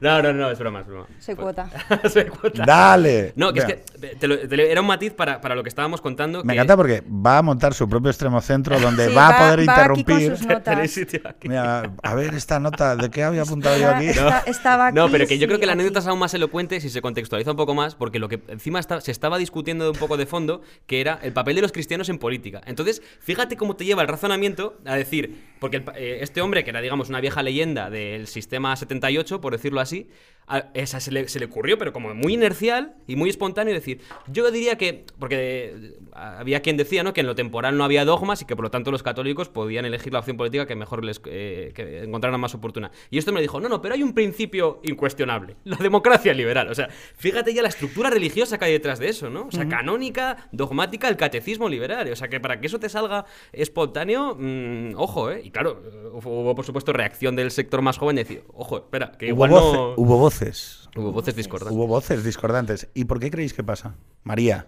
No, 0.00 0.20
no, 0.22 0.32
no, 0.32 0.50
es 0.50 0.58
broma, 0.58 0.80
es 0.80 0.86
broma. 0.86 1.06
Soy 1.20 1.34
cuota. 1.36 1.68
Soy 2.12 2.24
cuota. 2.24 2.64
Dale. 2.66 3.32
No, 3.36 3.52
que 3.52 3.60
es 3.60 3.64
que 3.66 3.74
te 4.18 4.26
lo- 4.26 4.38
te 4.48 4.56
lo- 4.56 4.62
era 4.64 4.80
un 4.80 4.86
matiz 4.88 5.12
para, 5.12 5.40
para 5.40 5.54
lo 5.54 5.62
que 5.62 5.68
estábamos 5.68 6.00
contando. 6.00 6.42
Me 6.42 6.52
que- 6.54 6.58
encanta 6.58 6.76
porque 6.76 7.02
va 7.08 7.38
a 7.38 7.42
montar 7.42 7.72
su 7.74 7.88
propio 7.88 8.10
extremo 8.10 8.40
centro 8.40 8.78
donde 8.80 9.08
Sí, 9.08 9.14
va 9.14 9.28
a 9.28 9.38
poder 9.38 9.60
interrumpir. 9.60 10.36
sus 10.36 10.46
notas. 10.46 10.64
Tenéis 10.64 10.92
sitio 10.94 11.20
aquí. 11.24 11.48
Mira, 11.48 11.92
a 12.02 12.14
ver 12.14 12.34
esta 12.34 12.58
nota, 12.58 12.96
¿de 12.96 13.10
qué 13.10 13.22
había 13.22 13.42
apuntado 13.42 13.76
yo 13.78 13.88
aquí? 13.90 14.08
estaba 14.46 14.88
aquí, 14.88 14.96
No, 14.96 15.08
pero 15.08 15.26
que 15.26 15.38
yo 15.38 15.46
creo 15.46 15.56
sí, 15.58 15.60
que 15.60 15.66
la 15.66 15.72
anécdota 15.72 16.00
es 16.00 16.06
aún 16.08 16.18
más 16.18 16.31
elocuente 16.34 16.80
si 16.80 16.90
se 16.90 17.02
contextualiza 17.02 17.50
un 17.50 17.56
poco 17.56 17.74
más, 17.74 17.94
porque 17.94 18.18
lo 18.18 18.28
que 18.28 18.40
encima 18.48 18.82
se 18.82 19.10
estaba 19.10 19.38
discutiendo 19.38 19.84
de 19.84 19.90
un 19.90 19.96
poco 19.96 20.16
de 20.16 20.26
fondo, 20.26 20.62
que 20.86 21.00
era 21.00 21.18
el 21.22 21.32
papel 21.32 21.56
de 21.56 21.62
los 21.62 21.72
cristianos 21.72 22.08
en 22.08 22.18
política. 22.18 22.60
Entonces, 22.66 23.02
fíjate 23.20 23.56
cómo 23.56 23.76
te 23.76 23.84
lleva 23.84 24.02
el 24.02 24.08
razonamiento 24.08 24.76
a 24.84 24.96
decir, 24.96 25.52
porque 25.60 25.76
el 25.76 25.84
eh, 25.96 26.18
este 26.22 26.40
hombre, 26.40 26.64
que 26.64 26.70
era, 26.70 26.80
digamos, 26.80 27.08
una 27.08 27.20
vieja 27.20 27.42
leyenda 27.42 27.90
del 27.90 28.26
sistema 28.26 28.74
78, 28.76 29.40
por 29.40 29.52
decirlo 29.52 29.80
así, 29.80 30.08
a- 30.46 30.70
esa 30.74 31.00
se 31.00 31.10
le, 31.12 31.28
se 31.28 31.38
le 31.38 31.46
ocurrió, 31.46 31.78
pero 31.78 31.92
como 31.92 32.14
muy 32.14 32.34
inercial 32.34 32.94
y 33.06 33.16
muy 33.16 33.30
espontáneo, 33.30 33.72
decir, 33.72 34.00
yo 34.26 34.50
diría 34.50 34.76
que, 34.76 35.04
porque 35.18 35.74
eh, 35.76 35.94
había 36.12 36.60
quien 36.60 36.76
decía, 36.76 37.02
¿no?, 37.02 37.12
que 37.12 37.20
en 37.22 37.26
lo 37.26 37.34
temporal 37.34 37.76
no 37.76 37.84
había 37.84 38.04
dogmas 38.04 38.42
y 38.42 38.44
que 38.44 38.54
por 38.56 38.64
lo 38.64 38.70
tanto 38.70 38.90
los 38.90 39.02
católicos 39.02 39.48
podían 39.48 39.84
elegir 39.84 40.12
la 40.12 40.18
opción 40.18 40.36
política 40.36 40.66
que 40.66 40.76
mejor 40.76 41.04
les 41.04 41.20
eh, 41.26 41.72
que 41.74 42.02
encontraran 42.02 42.40
más 42.40 42.54
oportuna. 42.54 42.90
Y 43.10 43.18
esto 43.18 43.32
me 43.32 43.40
dijo, 43.40 43.60
no, 43.60 43.68
no, 43.68 43.80
pero 43.80 43.94
hay 43.94 44.02
un 44.02 44.12
principio 44.14 44.80
incuestionable, 44.82 45.56
la 45.64 45.76
democracia 45.76 46.34
liberal. 46.34 46.68
O 46.68 46.74
sea, 46.74 46.88
fíjate 47.16 47.54
ya 47.54 47.62
la 47.62 47.68
estructura 47.68 48.10
religiosa 48.10 48.58
que 48.58 48.64
hay 48.66 48.72
detrás 48.72 48.98
de 48.98 49.08
eso, 49.08 49.30
¿no? 49.30 49.46
O 49.46 49.52
sea, 49.52 49.68
canónica, 49.68 50.48
dogmática, 50.52 51.08
el 51.08 51.16
catecismo 51.16 51.68
liberal. 51.68 52.10
O 52.12 52.16
sea, 52.16 52.28
que 52.28 52.40
para 52.40 52.60
que 52.60 52.66
eso 52.66 52.78
te 52.78 52.88
salga 52.88 53.24
espontáneo, 53.52 54.36
mm, 54.38 54.94
ojo, 54.96 55.30
¿eh? 55.30 55.40
Y 55.44 55.50
claro, 55.50 55.82
hubo 56.12 56.54
por 56.54 56.64
supuesto 56.64 56.92
reacción 56.92 57.36
del 57.36 57.50
sector 57.50 57.80
más 57.82 57.96
joven 57.98 58.16
de 58.16 58.24
decir, 58.24 58.44
ojo, 58.52 58.76
espera, 58.78 59.12
que 59.12 59.32
Hubo, 59.32 59.46
voce- 59.48 59.76
no... 59.76 59.94
voces. 60.32 60.88
Hubo 60.96 61.12
voces 61.12 61.36
discordantes. 61.36 61.76
Hubo 61.76 61.86
voces 61.86 62.24
discordantes. 62.24 62.88
¿Y 62.94 63.04
por 63.04 63.20
qué 63.20 63.30
creéis 63.30 63.54
que 63.54 63.62
pasa? 63.62 63.94
María. 64.24 64.66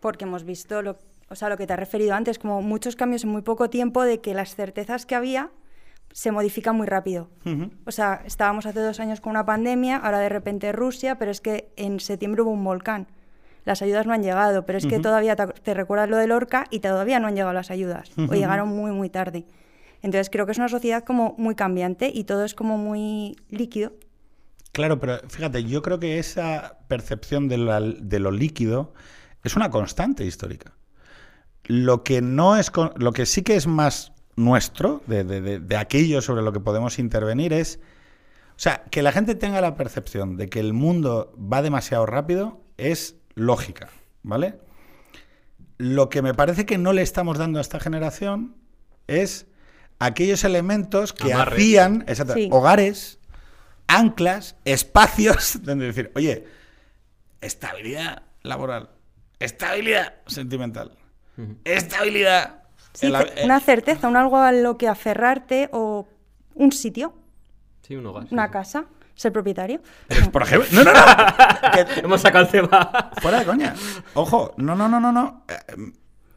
Porque 0.00 0.24
hemos 0.24 0.44
visto 0.44 0.82
lo, 0.82 0.98
o 1.28 1.34
sea, 1.34 1.48
lo 1.48 1.56
que 1.56 1.66
te 1.66 1.72
has 1.72 1.78
referido 1.78 2.14
antes, 2.14 2.38
como 2.38 2.62
muchos 2.62 2.96
cambios 2.96 3.24
en 3.24 3.30
muy 3.30 3.42
poco 3.42 3.70
tiempo 3.70 4.02
de 4.02 4.20
que 4.20 4.34
las 4.34 4.54
certezas 4.54 5.06
que 5.06 5.14
había 5.14 5.50
se 6.12 6.30
modifican 6.30 6.76
muy 6.76 6.86
rápido. 6.86 7.28
O 7.86 7.90
sea, 7.90 8.22
estábamos 8.24 8.66
hace 8.66 8.78
dos 8.78 9.00
años 9.00 9.20
con 9.20 9.30
una 9.30 9.44
pandemia, 9.44 9.96
ahora 9.96 10.20
de 10.20 10.28
repente 10.28 10.70
Rusia, 10.70 11.18
pero 11.18 11.32
es 11.32 11.40
que 11.40 11.72
en 11.76 11.98
septiembre 11.98 12.42
hubo 12.42 12.52
un 12.52 12.62
volcán. 12.62 13.08
Las 13.64 13.82
ayudas 13.82 14.06
no 14.06 14.12
han 14.12 14.22
llegado, 14.22 14.64
pero 14.64 14.78
es 14.78 14.86
que 14.86 15.00
todavía 15.00 15.34
te, 15.34 15.46
te 15.46 15.74
recuerdas 15.74 16.08
lo 16.08 16.16
del 16.16 16.30
Orca 16.30 16.66
y 16.70 16.80
todavía 16.80 17.18
no 17.18 17.26
han 17.26 17.34
llegado 17.34 17.52
las 17.52 17.72
ayudas, 17.72 18.12
o 18.16 18.32
llegaron 18.32 18.68
muy, 18.68 18.92
muy 18.92 19.08
tarde. 19.10 19.44
Entonces 20.02 20.30
creo 20.30 20.46
que 20.46 20.52
es 20.52 20.58
una 20.58 20.68
sociedad 20.68 21.02
como 21.02 21.34
muy 21.38 21.56
cambiante 21.56 22.12
y 22.14 22.24
todo 22.24 22.44
es 22.44 22.54
como 22.54 22.76
muy 22.76 23.36
líquido. 23.48 23.94
Claro, 24.74 24.98
pero 24.98 25.20
fíjate, 25.28 25.62
yo 25.64 25.82
creo 25.82 25.98
que 26.00 26.18
esa 26.18 26.78
percepción 26.88 27.46
de, 27.48 27.58
la- 27.58 27.80
de 27.80 28.18
lo 28.18 28.30
líquido 28.32 28.92
es 29.44 29.54
una 29.56 29.70
constante 29.70 30.24
histórica. 30.26 30.72
Lo 31.64 32.02
que 32.02 32.20
no 32.20 32.56
es 32.56 32.70
con- 32.70 32.92
lo 32.96 33.12
que 33.12 33.24
sí 33.24 33.42
que 33.42 33.54
es 33.54 33.66
más 33.68 34.12
nuestro, 34.36 35.00
de, 35.06 35.22
de- 35.22 35.40
de- 35.40 35.60
de 35.60 35.76
aquello 35.76 36.20
sobre 36.20 36.42
lo 36.42 36.52
que 36.52 36.58
podemos 36.60 36.98
intervenir, 36.98 37.52
es. 37.52 37.78
O 38.56 38.58
sea, 38.58 38.82
que 38.90 39.02
la 39.02 39.12
gente 39.12 39.36
tenga 39.36 39.60
la 39.60 39.76
percepción 39.76 40.36
de 40.36 40.48
que 40.48 40.58
el 40.60 40.72
mundo 40.72 41.32
va 41.38 41.62
demasiado 41.62 42.04
rápido 42.04 42.60
es 42.76 43.14
lógica, 43.36 43.90
¿vale? 44.24 44.58
Lo 45.78 46.08
que 46.08 46.20
me 46.22 46.34
parece 46.34 46.66
que 46.66 46.78
no 46.78 46.92
le 46.92 47.02
estamos 47.02 47.38
dando 47.38 47.58
a 47.58 47.62
esta 47.62 47.78
generación 47.80 48.56
es 49.06 49.46
aquellos 50.00 50.42
elementos 50.44 51.12
que 51.12 51.32
Amarres. 51.32 51.54
hacían 51.58 52.04
exacto, 52.08 52.34
Sí. 52.34 52.48
hogares, 52.52 53.18
anclas, 53.88 54.56
espacios 54.64 55.58
donde 55.62 55.86
decir, 55.86 56.10
oye, 56.14 56.46
estabilidad 57.40 58.22
laboral, 58.42 58.90
estabilidad 59.38 60.14
sentimental, 60.26 60.96
estabilidad. 61.64 62.62
Sí, 62.92 63.08
la- 63.08 63.26
una 63.42 63.58
certeza, 63.60 64.06
un 64.08 64.16
algo 64.16 64.38
a 64.38 64.52
lo 64.52 64.78
que 64.78 64.86
aferrarte 64.88 65.68
o 65.72 66.06
un 66.54 66.70
sitio, 66.72 67.14
Sí, 67.82 67.96
un 67.96 68.06
hogar. 68.06 68.26
una 68.30 68.46
sí. 68.46 68.52
casa. 68.52 68.84
ser 69.16 69.32
propietario. 69.32 69.80
Pues, 70.08 70.28
por 70.28 70.42
ejemplo, 70.42 70.68
no, 70.72 70.84
no, 70.84 70.92
no. 70.92 71.04
Que- 71.72 72.00
Hemos 72.00 72.20
sacado 72.20 72.44
el 72.44 72.50
tema. 72.50 73.10
Fuera 73.20 73.40
de 73.40 73.44
coña. 73.46 73.74
Ojo, 74.14 74.54
no, 74.56 74.74
no, 74.74 74.88
no, 74.88 74.98
no, 75.00 75.12
no. 75.12 75.44
Eh, 75.48 75.92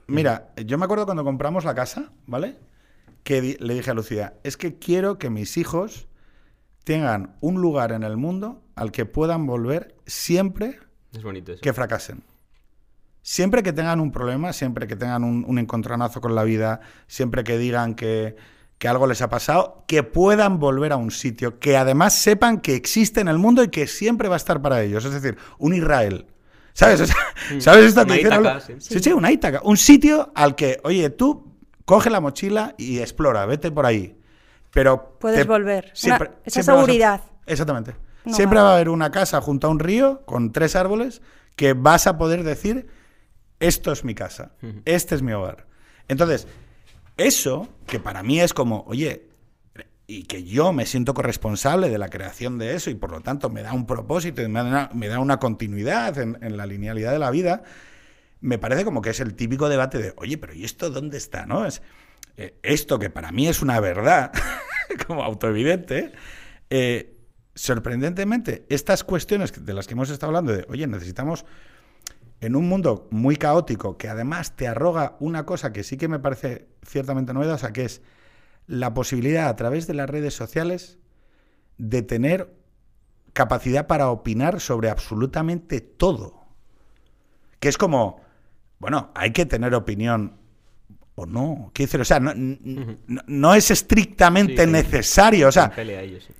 mira, 0.08 0.50
yo 0.66 0.78
me 0.78 0.86
acuerdo 0.86 1.06
cuando 1.06 1.24
compramos 1.24 1.64
la 1.64 1.74
casa, 1.76 2.12
¿vale? 2.26 2.58
Que 3.24 3.42
di- 3.42 3.58
le 3.60 3.74
dije 3.76 3.92
a 3.92 3.94
Lucía, 3.94 4.34
es 4.44 4.58
que 4.58 4.78
quiero 4.80 5.18
que 5.20 5.30
mis 5.30 5.58
hijos 5.58 6.07
tengan 6.88 7.36
un 7.42 7.62
lugar 7.62 7.92
en 7.92 8.04
el 8.04 8.16
mundo 8.16 8.64
al 8.76 8.94
que 8.94 9.06
puedan 9.06 9.46
volver 9.46 9.98
siempre 10.06 10.80
Es 11.12 11.22
bonito 11.22 11.52
eso. 11.52 11.62
que 11.62 11.74
fracasen. 11.74 12.24
Siempre 13.22 13.62
que 13.62 13.74
tengan 13.74 14.00
un 14.00 14.14
problema, 14.14 14.54
siempre 14.54 14.88
que 14.88 14.96
tengan 14.96 15.26
un, 15.26 15.44
un 15.46 15.60
encontronazo 15.60 16.22
con 16.22 16.34
la 16.34 16.46
vida, 16.46 16.80
siempre 17.08 17.44
que 17.44 17.58
digan 17.58 17.94
que, 17.94 18.38
que 18.78 18.88
algo 18.88 19.06
les 19.06 19.22
ha 19.22 19.28
pasado, 19.28 19.84
que 19.86 20.04
puedan 20.04 20.60
volver 20.60 20.94
a 20.94 20.96
un 20.96 21.12
sitio, 21.12 21.60
que 21.60 21.76
además 21.76 22.14
sepan 22.14 22.62
que 22.62 22.76
existe 22.76 23.20
en 23.20 23.28
el 23.28 23.38
mundo 23.38 23.64
y 23.64 23.68
que 23.68 23.86
siempre 23.86 24.30
va 24.30 24.36
a 24.36 24.38
estar 24.38 24.62
para 24.62 24.82
ellos. 24.82 25.04
Es 25.04 25.12
decir, 25.12 25.38
un 25.58 25.74
Israel. 25.74 26.28
¿Sabes? 26.72 27.02
O 27.02 27.06
sea, 27.06 27.16
¿Sabes 27.60 27.88
esto 27.88 28.06
que 28.06 28.62
sí. 28.62 28.74
sí, 28.80 29.00
sí, 29.02 29.12
una 29.12 29.30
Ítaca. 29.30 29.60
Un 29.66 29.76
sitio 29.76 30.32
al 30.36 30.56
que, 30.56 30.80
oye, 30.86 31.10
tú 31.10 31.54
coge 31.84 32.10
la 32.10 32.22
mochila 32.22 32.76
y 32.78 33.00
explora, 33.00 33.46
vete 33.46 33.72
por 33.72 33.86
ahí. 33.86 34.17
Pero 34.78 35.18
Puedes 35.20 35.40
te- 35.42 35.48
volver. 35.48 35.92
siempre- 35.94 36.28
Una- 36.30 36.38
esa 36.46 36.62
siempre 36.62 36.74
vas 36.74 36.78
a- 36.84 36.86
seguridad. 36.86 37.22
Exactamente. 37.46 37.96
No 38.26 38.34
siempre 38.36 38.60
va. 38.60 38.70
a 38.72 38.76
haber 38.76 38.90
una 38.90 39.10
casa 39.12 39.42
junto 39.42 39.68
a 39.68 39.70
un 39.70 39.80
río 39.80 40.22
con 40.26 40.52
tres 40.52 40.76
árboles 40.76 41.22
que 41.56 41.74
vas 41.74 42.06
a 42.08 42.18
poder 42.18 42.44
decir, 42.44 42.88
esto 43.60 43.92
es 43.92 44.04
mi 44.04 44.14
casa, 44.14 44.52
este 44.86 45.16
es 45.16 45.22
mi 45.24 45.32
hogar. 45.34 45.66
Entonces, 46.08 46.48
eso, 47.18 47.68
que 47.88 48.00
para 48.00 48.22
mí 48.22 48.40
es 48.40 48.54
como, 48.54 48.84
oye, 48.88 49.30
y 50.06 50.24
que 50.24 50.44
yo 50.44 50.72
me 50.74 50.86
siento 50.86 51.14
corresponsable 51.14 51.90
de 51.90 51.98
la 51.98 52.10
creación 52.10 52.58
de 52.60 52.76
eso 52.76 52.90
y 52.90 52.96
por 52.96 53.12
lo 53.12 53.22
tanto 53.22 53.50
me 53.50 53.62
da 53.64 53.74
un 53.74 53.86
propósito 53.88 54.42
y 54.42 54.48
me 54.48 54.60
da 54.60 54.66
una, 54.66 54.90
me 54.94 55.08
da 55.08 55.20
una 55.20 55.38
continuidad 55.40 56.18
en, 56.20 56.38
en 56.42 56.56
la 56.58 56.66
linealidad 56.66 57.12
de 57.12 57.20
la 57.20 57.32
vida, 57.32 57.64
me 58.42 58.58
parece 58.60 58.86
como 58.86 59.02
que 59.02 59.10
es 59.10 59.20
el 59.20 59.34
típico 59.36 59.68
debate 59.70 59.98
de, 59.98 60.14
oye, 60.18 60.38
pero 60.38 60.54
¿y 60.54 60.64
esto 60.64 60.90
dónde 60.92 61.18
está? 61.18 61.46
¿no? 61.46 61.66
Es, 61.66 61.82
eh, 62.38 62.58
esto 62.62 63.00
que 63.00 63.10
para 63.10 63.32
mí 63.32 63.48
es 63.48 63.62
una 63.64 63.80
verdad, 63.80 64.32
como 65.08 65.24
autoevidente, 65.24 66.12
eh, 66.70 67.18
sorprendentemente, 67.56 68.66
estas 68.70 69.04
cuestiones 69.04 69.66
de 69.66 69.74
las 69.74 69.88
que 69.88 69.94
hemos 69.94 70.10
estado 70.10 70.30
hablando, 70.30 70.54
de, 70.54 70.66
oye, 70.70 70.88
necesitamos 70.88 71.46
en 72.40 72.56
un 72.56 72.70
mundo 72.70 73.08
muy 73.10 73.36
caótico 73.36 73.98
que 73.98 74.10
además 74.10 74.56
te 74.56 74.68
arroga 74.68 75.18
una 75.20 75.46
cosa 75.46 75.74
que 75.74 75.84
sí 75.84 75.98
que 75.98 76.08
me 76.08 76.20
parece 76.20 76.68
ciertamente 76.86 77.34
novedosa, 77.34 77.74
que 77.74 77.86
es 77.86 78.02
la 78.68 78.94
posibilidad 78.94 79.48
a 79.48 79.56
través 79.56 79.88
de 79.88 79.94
las 79.96 80.10
redes 80.10 80.34
sociales 80.34 81.00
de 81.78 82.02
tener 82.02 82.54
capacidad 83.34 83.88
para 83.88 84.10
opinar 84.10 84.60
sobre 84.60 84.90
absolutamente 84.90 85.82
todo. 85.82 86.46
Que 87.60 87.70
es 87.70 87.78
como, 87.78 88.22
bueno, 88.80 89.12
hay 89.16 89.32
que 89.32 89.46
tener 89.46 89.74
opinión 89.74 90.38
o 91.20 91.26
no. 91.26 91.72
Quiero 91.74 91.88
decir, 91.88 92.02
o 92.02 92.06
sea, 92.06 92.20
no, 92.20 92.32
no- 92.36 93.22
no 93.26 93.54
es 93.56 93.72
estrictamente 93.72 94.66
Sí, 94.66 94.72
necesario. 94.72 95.48
O 95.48 95.52
sea, 95.52 95.72
Pelea 95.72 96.02
ellos, 96.04 96.24
sí. 96.26 96.34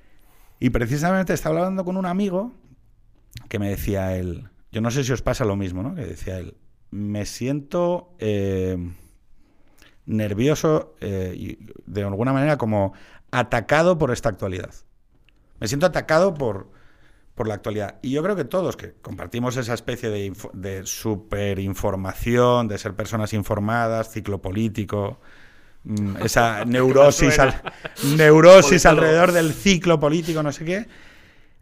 y 0.60 0.70
precisamente 0.70 1.34
estaba 1.34 1.58
hablando 1.58 1.84
con 1.84 1.96
un 1.96 2.06
amigo 2.06 2.52
que 3.48 3.58
me 3.58 3.68
decía 3.70 4.16
él, 4.16 4.48
yo 4.70 4.80
no 4.80 4.90
sé 4.92 5.02
si 5.02 5.12
os 5.12 5.20
pasa 5.22 5.44
lo 5.44 5.56
mismo, 5.56 5.82
¿no? 5.82 5.94
Que 5.96 6.04
decía 6.06 6.38
él, 6.38 6.54
me 6.90 7.26
siento 7.26 8.14
eh, 8.20 8.76
nervioso 10.06 10.94
eh, 11.00 11.34
y 11.36 11.58
de 11.86 12.02
alguna 12.04 12.32
manera 12.32 12.56
como 12.56 12.92
atacado 13.30 13.98
por 13.98 14.10
esta 14.12 14.28
actualidad. 14.28 14.70
Me 15.60 15.68
siento 15.68 15.86
atacado 15.86 16.34
por, 16.34 16.70
por 17.38 17.48
la 17.48 17.54
actualidad. 17.54 17.98
Y 18.02 18.10
yo 18.10 18.22
creo 18.22 18.36
que 18.36 18.44
todos 18.44 18.76
que 18.76 18.92
compartimos 19.00 19.56
esa 19.56 19.72
especie 19.72 20.10
de, 20.10 20.32
de 20.52 20.84
superinformación, 20.84 22.68
de 22.68 22.76
ser 22.76 22.94
personas 22.94 23.32
informadas, 23.32 24.10
ciclo 24.10 24.42
político, 24.42 25.20
mm, 25.84 26.16
esa 26.24 26.64
neurosis, 26.66 27.38
al- 27.38 27.62
neurosis 28.16 28.84
alrededor 28.84 29.32
del 29.32 29.52
ciclo 29.54 29.98
político, 29.98 30.42
no 30.42 30.52
sé 30.52 30.64
qué, 30.64 30.86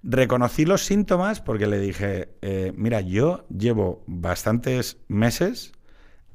reconocí 0.02 0.64
los 0.64 0.82
síntomas 0.82 1.40
porque 1.40 1.66
le 1.66 1.78
dije, 1.78 2.30
eh, 2.42 2.72
mira, 2.74 3.00
yo 3.02 3.44
llevo 3.48 4.02
bastantes 4.06 4.96
meses 5.08 5.72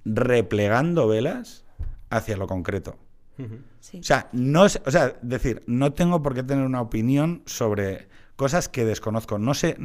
replegando 0.05 1.07
velas 1.07 1.65
hacia 2.09 2.37
lo 2.37 2.47
concreto. 2.47 2.97
Sí. 3.79 3.97
O 3.99 4.03
sea, 4.03 4.29
no 4.33 4.63
o 4.63 4.69
sea, 4.69 5.15
decir, 5.23 5.63
no 5.65 5.93
tengo 5.93 6.21
por 6.21 6.35
qué 6.35 6.43
tener 6.43 6.63
una 6.63 6.79
opinión 6.81 7.41
sobre 7.47 8.07
cosas 8.41 8.67
que 8.67 8.83
desconozco. 8.83 9.39
No 9.39 9.53
sé, 9.53 9.77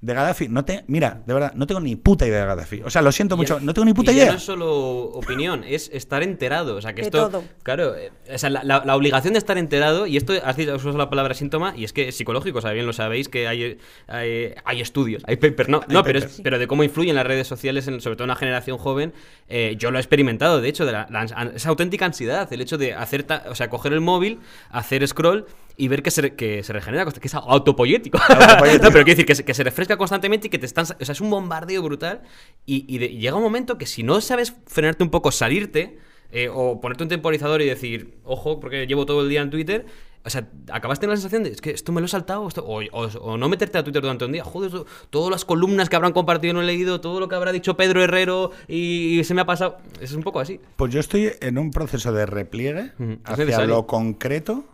de 0.00 0.14
Gaddafi, 0.14 0.48
no 0.48 0.64
te, 0.66 0.84
mira, 0.88 1.22
de 1.24 1.32
verdad, 1.32 1.52
no 1.54 1.66
tengo 1.66 1.80
ni 1.80 1.96
puta 1.96 2.26
idea 2.26 2.40
de 2.40 2.46
Gaddafi. 2.46 2.82
O 2.82 2.90
sea, 2.90 3.00
lo 3.00 3.10
siento 3.12 3.36
Y 3.36 3.38
mucho, 3.38 3.60
no 3.60 3.72
tengo 3.72 3.86
ni 3.86 3.94
puta 3.94 4.12
y 4.12 4.16
idea. 4.16 4.32
no 4.32 4.36
es 4.36 4.42
solo 4.42 4.70
opinión, 5.04 5.64
es 5.64 5.88
estar 5.94 6.22
enterado. 6.22 6.76
O 6.76 6.82
sea, 6.82 6.92
que 6.94 7.02
De 7.02 7.06
esto. 7.08 7.30
todo. 7.30 7.44
Claro, 7.62 7.94
eh, 7.96 8.12
o 8.34 8.36
sea, 8.36 8.50
la, 8.50 8.62
la- 8.64 8.84
la 8.84 8.96
obligación 8.96 9.32
de 9.32 9.38
estar 9.38 9.56
enterado, 9.56 10.06
y 10.06 10.16
esto 10.18 10.34
has 10.44 10.56
dicho- 10.56 10.74
has 10.74 10.80
usado 10.82 10.98
la 10.98 11.08
palabra 11.08 11.32
síntoma, 11.34 11.72
y 11.76 11.84
es 11.84 11.92
que 11.92 12.08
es 12.08 12.16
psicológico, 12.16 12.58
o 12.58 12.60
sea, 12.60 12.72
bien 12.72 12.84
lo 12.86 12.92
sabéis, 12.92 13.28
que 13.28 13.48
hay, 13.48 13.78
hay, 14.08 14.54
hay 14.64 14.80
estudios, 14.80 15.22
hay 15.26 15.36
papers, 15.36 15.68
no, 15.68 15.78
Hay 15.86 15.94
no 15.94 16.02
pero, 16.02 16.18
es- 16.18 16.40
pero 16.42 16.58
de 16.58 16.66
cómo 16.66 16.82
influyen 16.84 17.14
las 17.14 17.26
redes 17.26 17.46
sociales, 17.46 17.86
en, 17.88 18.00
sobre 18.00 18.16
todo 18.16 18.24
en 18.24 18.30
una 18.30 18.36
generación 18.36 18.78
joven, 18.78 19.12
eh, 19.48 19.76
yo 19.78 19.90
lo 19.90 19.98
he 19.98 20.00
experimentado, 20.00 20.60
de 20.60 20.68
hecho, 20.68 20.84
de 20.84 20.92
la, 20.92 21.06
la 21.10 21.22
esa 21.54 21.68
auténtica 21.68 22.04
ansiedad, 22.06 22.52
el 22.52 22.60
hecho 22.60 22.76
de 22.78 22.94
hacer, 22.94 23.22
ta- 23.22 23.44
o 23.48 23.54
sea, 23.54 23.70
coger 23.70 23.92
el 23.92 24.00
móvil, 24.00 24.40
hacer 24.70 25.06
scroll 25.06 25.46
y 25.76 25.88
ver 25.88 26.02
que 26.02 26.10
se, 26.10 26.34
que 26.34 26.62
se 26.62 26.72
regenera, 26.72 27.04
que 27.06 27.26
es 27.28 27.34
autopoyético. 27.34 28.18
Autopoyético. 28.18 28.84
no, 28.84 28.92
pero 28.92 29.04
quiero 29.04 29.16
decir 29.16 29.26
que 29.26 29.34
se, 29.34 29.44
que 29.44 29.54
se 29.54 29.64
refresca 29.64 29.96
constantemente 29.96 30.46
y 30.46 30.50
que 30.50 30.58
te 30.58 30.66
están. 30.66 30.84
O 30.84 30.86
sea, 31.04 31.12
es 31.12 31.20
un 31.20 31.30
bombardeo 31.30 31.82
brutal. 31.82 32.22
Y, 32.66 32.84
y 32.94 32.98
de- 32.98 33.06
y 33.06 33.18
llega 33.18 33.36
un 33.36 33.42
momento 33.42 33.78
que 33.78 33.86
si 33.86 34.02
no 34.02 34.20
sabes 34.20 34.54
frenarte 34.66 35.02
un 35.04 35.10
poco, 35.10 35.30
salirte, 35.32 35.98
eh, 36.30 36.48
o 36.52 36.80
ponerte 36.80 37.02
un 37.04 37.08
temporizador 37.10 37.60
y 37.62 37.66
decir, 37.66 38.18
ojo, 38.24 38.58
porque 38.60 38.86
llevo 38.86 39.06
todo 39.06 39.22
el 39.22 39.28
día 39.28 39.42
en 39.42 39.50
Twitter. 39.50 39.86
O 40.24 40.30
sea, 40.30 40.48
acabas 40.70 41.00
teniendo 41.00 41.14
la 41.14 41.20
sensación 41.20 41.42
de, 41.42 41.50
es 41.50 41.60
que 41.60 41.70
esto 41.72 41.90
me 41.90 42.00
lo 42.00 42.04
he 42.04 42.08
saltado, 42.08 42.46
esto- 42.46 42.64
o, 42.64 42.80
o- 42.80 43.06
o 43.20 43.36
no 43.36 43.48
meterte 43.48 43.76
a 43.78 43.82
Twitter 43.82 44.00
durante 44.02 44.24
un 44.24 44.30
día. 44.30 44.44
Joder, 44.44 44.70
todas 45.10 45.30
las 45.32 45.44
columnas 45.44 45.88
que 45.88 45.96
habrán 45.96 46.12
compartido 46.12 46.54
no 46.54 46.62
he 46.62 46.64
leído, 46.64 47.00
todo 47.00 47.18
lo 47.18 47.28
que 47.28 47.34
habrá 47.34 47.50
dicho 47.50 47.76
Pedro 47.76 48.00
Herrero 48.04 48.52
y, 48.68 49.20
se 49.24 49.34
me 49.34 49.40
ha 49.40 49.46
pasado. 49.46 49.78
Es 50.00 50.12
un 50.12 50.22
poco 50.22 50.38
así. 50.38 50.60
Pues 50.76 50.92
yo 50.92 51.00
estoy 51.00 51.32
en 51.40 51.58
un 51.58 51.72
proceso 51.72 52.12
de 52.12 52.24
repliegue 52.26 52.92
Ujú, 53.00 53.12
es 53.14 53.20
hacia 53.40 53.66
lo 53.66 53.84
concreto, 53.88 54.64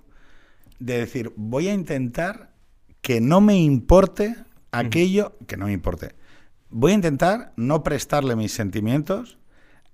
de 0.79 0.99
decir, 0.99 1.33
voy 1.37 1.69
a 1.69 1.75
intentar 1.75 2.53
que 3.01 3.21
no 3.21 3.41
me 3.41 3.57
importe 3.57 4.37
aquello, 4.73 5.37
que 5.47 5.57
no 5.57 5.67
me 5.67 5.73
importe. 5.73 6.15
Voy 6.71 6.93
a 6.93 6.95
intentar 6.97 7.53
no 7.57 7.83
prestarle 7.83 8.37
mis 8.37 8.53
sentimientos 8.53 9.39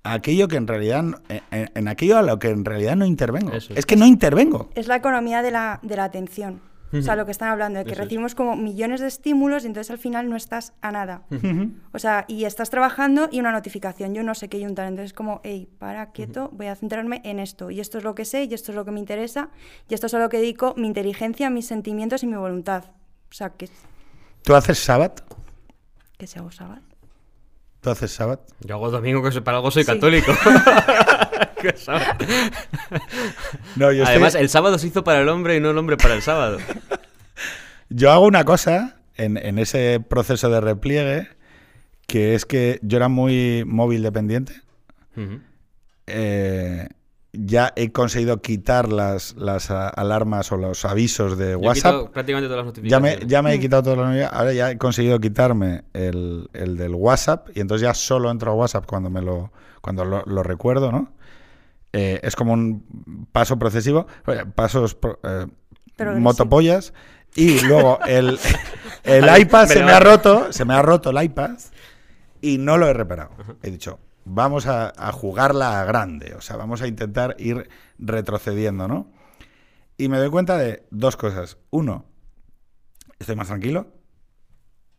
a 0.02 0.14
aquello 0.14 0.48
que 0.48 0.56
en 0.56 0.66
realidad, 0.66 1.02
no- 1.02 1.18
en, 1.28 1.40
en- 1.50 1.70
en 1.74 1.88
aquello 1.88 2.18
a 2.18 2.22
lo 2.22 2.38
que 2.38 2.48
en 2.50 2.64
realidad 2.64 2.96
no 2.96 3.06
intervengo. 3.06 3.52
Eso 3.52 3.72
es 3.74 3.86
que 3.86 3.96
no 3.96 4.06
intervengo. 4.06 4.70
Es 4.74 4.86
la 4.88 4.96
economía 4.96 5.42
de 5.42 5.50
la, 5.50 5.78
de 5.82 5.96
la 5.96 6.04
atención. 6.04 6.60
O 6.98 7.02
sea, 7.02 7.16
lo 7.16 7.24
que 7.26 7.32
están 7.32 7.48
hablando, 7.50 7.78
de 7.78 7.84
que 7.84 7.92
Eso 7.92 8.02
es. 8.02 8.06
recibimos 8.06 8.34
como 8.34 8.56
millones 8.56 9.00
de 9.00 9.06
estímulos 9.08 9.64
y 9.64 9.66
entonces 9.66 9.90
al 9.90 9.98
final 9.98 10.28
no 10.30 10.36
estás 10.36 10.72
a 10.80 10.92
nada. 10.92 11.22
O 11.92 11.98
sea, 11.98 12.24
y 12.28 12.44
estás 12.44 12.70
trabajando 12.70 13.28
y 13.32 13.40
una 13.40 13.52
notificación, 13.52 14.14
yo 14.14 14.22
no 14.22 14.34
sé 14.34 14.48
qué 14.48 14.60
yuntar. 14.60 14.86
Entonces, 14.86 15.12
como, 15.12 15.40
hey, 15.44 15.68
para, 15.78 16.12
quieto, 16.12 16.50
voy 16.52 16.66
a 16.68 16.76
centrarme 16.76 17.20
en 17.24 17.38
esto. 17.38 17.70
Y 17.70 17.80
esto 17.80 17.98
es 17.98 18.04
lo 18.04 18.14
que 18.14 18.24
sé, 18.24 18.44
y 18.44 18.54
esto 18.54 18.72
es 18.72 18.76
lo 18.76 18.84
que 18.84 18.90
me 18.90 19.00
interesa, 19.00 19.50
y 19.88 19.94
esto 19.94 20.06
es 20.06 20.14
a 20.14 20.18
lo 20.18 20.28
que 20.28 20.38
dedico 20.38 20.74
mi 20.76 20.86
inteligencia, 20.86 21.50
mis 21.50 21.66
sentimientos 21.66 22.22
y 22.22 22.26
mi 22.26 22.36
voluntad. 22.36 22.84
O 23.30 23.34
sea, 23.34 23.50
que, 23.50 23.68
¿Tú 24.42 24.54
haces 24.54 24.78
sábado? 24.78 25.14
que 26.18 26.26
se 26.26 26.38
hago 26.38 26.50
sábado. 26.52 26.82
¿Tú 27.80 27.90
haces 27.90 28.12
sábado? 28.12 28.44
Yo 28.60 28.76
hago 28.76 28.90
domingo 28.90 29.22
que 29.22 29.32
soy- 29.32 29.42
para 29.42 29.56
algo 29.58 29.70
soy 29.70 29.82
Sí. 29.84 29.92
católico. 29.92 30.32
¿Qué 31.72 31.76
sabes? 31.78 32.06
No, 33.76 33.90
yo, 33.92 34.02
estoy- 34.02 34.06
Además, 34.06 34.34
el 34.34 34.48
sábado 34.48 34.78
se 34.78 34.86
hizo 34.88 35.02
para 35.04 35.20
el 35.20 35.28
hombre 35.28 35.56
y 35.56 35.60
no 35.60 35.70
el 35.70 35.78
hombre 35.78 35.96
para 35.96 36.14
el 36.14 36.22
sábado. 36.22 36.58
yo 37.88 38.10
hago 38.12 38.26
una 38.26 38.44
cosa 38.44 38.96
en, 39.16 39.36
en 39.36 39.58
ese 39.58 40.00
proceso 40.06 40.50
de 40.50 40.60
repliegue, 40.60 41.28
que 42.06 42.34
es 42.34 42.44
que 42.46 42.78
yo 42.82 42.96
era 42.98 43.08
muy 43.08 43.64
móvil 43.66 44.02
dependiente. 44.02 44.54
Eh, 46.06 46.88
ya 47.32 47.72
he 47.74 47.90
conseguido 47.90 48.40
quitar 48.42 48.92
las, 48.92 49.34
las 49.36 49.70
alarmas 49.70 50.52
o 50.52 50.56
los 50.56 50.84
avisos 50.84 51.36
de 51.36 51.56
WhatsApp. 51.56 52.10
prácticamente 52.12 52.48
todas 52.48 52.64
las 52.66 52.74
Ya 52.84 53.00
me, 53.00 53.08
notificaciones. 53.10 53.28
ya 53.28 53.42
me 53.42 53.54
he 53.54 53.60
quitado 53.60 53.82
todo 53.82 53.96
lo 53.96 54.26
Ahora 54.30 54.52
ya 54.52 54.70
he 54.70 54.78
conseguido 54.78 55.18
quitarme 55.18 55.82
el, 55.94 56.48
el 56.52 56.76
del 56.76 56.94
WhatsApp 56.94 57.48
y 57.54 57.60
entonces 57.60 57.82
ya 57.86 57.94
solo 57.94 58.30
entro 58.30 58.52
a 58.52 58.54
WhatsApp 58.54 58.86
cuando 58.86 59.10
me 59.10 59.20
lo, 59.20 59.50
cuando 59.80 60.04
lo, 60.04 60.22
lo 60.26 60.42
recuerdo, 60.44 60.92
¿no? 60.92 61.12
Eh, 61.96 62.18
es 62.24 62.34
como 62.34 62.52
un 62.54 63.28
paso 63.30 63.56
procesivo, 63.56 64.08
eh, 64.26 64.44
pasos 64.52 64.96
pro- 64.96 65.20
eh, 65.22 65.46
motopollas 66.20 66.92
y 67.36 67.60
luego 67.60 68.00
el, 68.04 68.36
el 69.04 69.40
iPad 69.40 69.66
se 69.68 69.84
me 69.84 69.92
ha 69.92 70.00
roto, 70.00 70.52
se 70.52 70.64
me 70.64 70.74
ha 70.74 70.82
roto 70.82 71.10
el 71.10 71.22
iPad 71.22 71.52
y 72.40 72.58
no 72.58 72.78
lo 72.78 72.88
he 72.88 72.92
reparado. 72.92 73.30
He 73.62 73.70
dicho, 73.70 74.00
vamos 74.24 74.66
a, 74.66 74.92
a 74.96 75.12
jugarla 75.12 75.80
a 75.80 75.84
grande, 75.84 76.34
o 76.34 76.40
sea, 76.40 76.56
vamos 76.56 76.82
a 76.82 76.88
intentar 76.88 77.36
ir 77.38 77.68
retrocediendo, 77.98 78.88
¿no? 78.88 79.12
Y 79.96 80.08
me 80.08 80.18
doy 80.18 80.30
cuenta 80.30 80.58
de 80.58 80.84
dos 80.90 81.16
cosas. 81.16 81.58
Uno, 81.70 82.06
Estoy 83.20 83.36
más 83.36 83.46
tranquilo, 83.46 83.86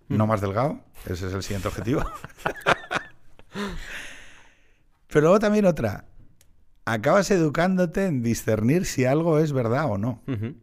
no 0.07 0.25
más 0.27 0.39
delgado, 0.39 0.79
ese 1.05 1.27
es 1.27 1.33
el 1.33 1.43
siguiente 1.43 1.67
objetivo. 1.67 2.05
Pero 5.07 5.21
luego 5.21 5.39
también 5.39 5.65
otra, 5.65 6.05
acabas 6.85 7.29
educándote 7.31 8.05
en 8.05 8.21
discernir 8.21 8.85
si 8.85 9.05
algo 9.05 9.39
es 9.39 9.51
verdad 9.53 9.85
o 9.89 9.97
no. 9.97 10.21
Ujú. 10.27 10.55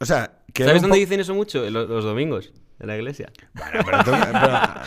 O 0.00 0.04
sea, 0.04 0.38
que 0.52 0.64
¿Sabes 0.64 0.82
dónde 0.82 0.98
dicen 0.98 1.20
eso 1.20 1.34
mucho? 1.34 1.68
Los, 1.70 1.88
los 1.88 2.04
domingos, 2.04 2.52
en 2.78 2.86
la 2.88 2.96
iglesia. 2.96 3.30
Bueno, 3.54 3.80
pero, 3.84 4.04
tú- 4.04 4.10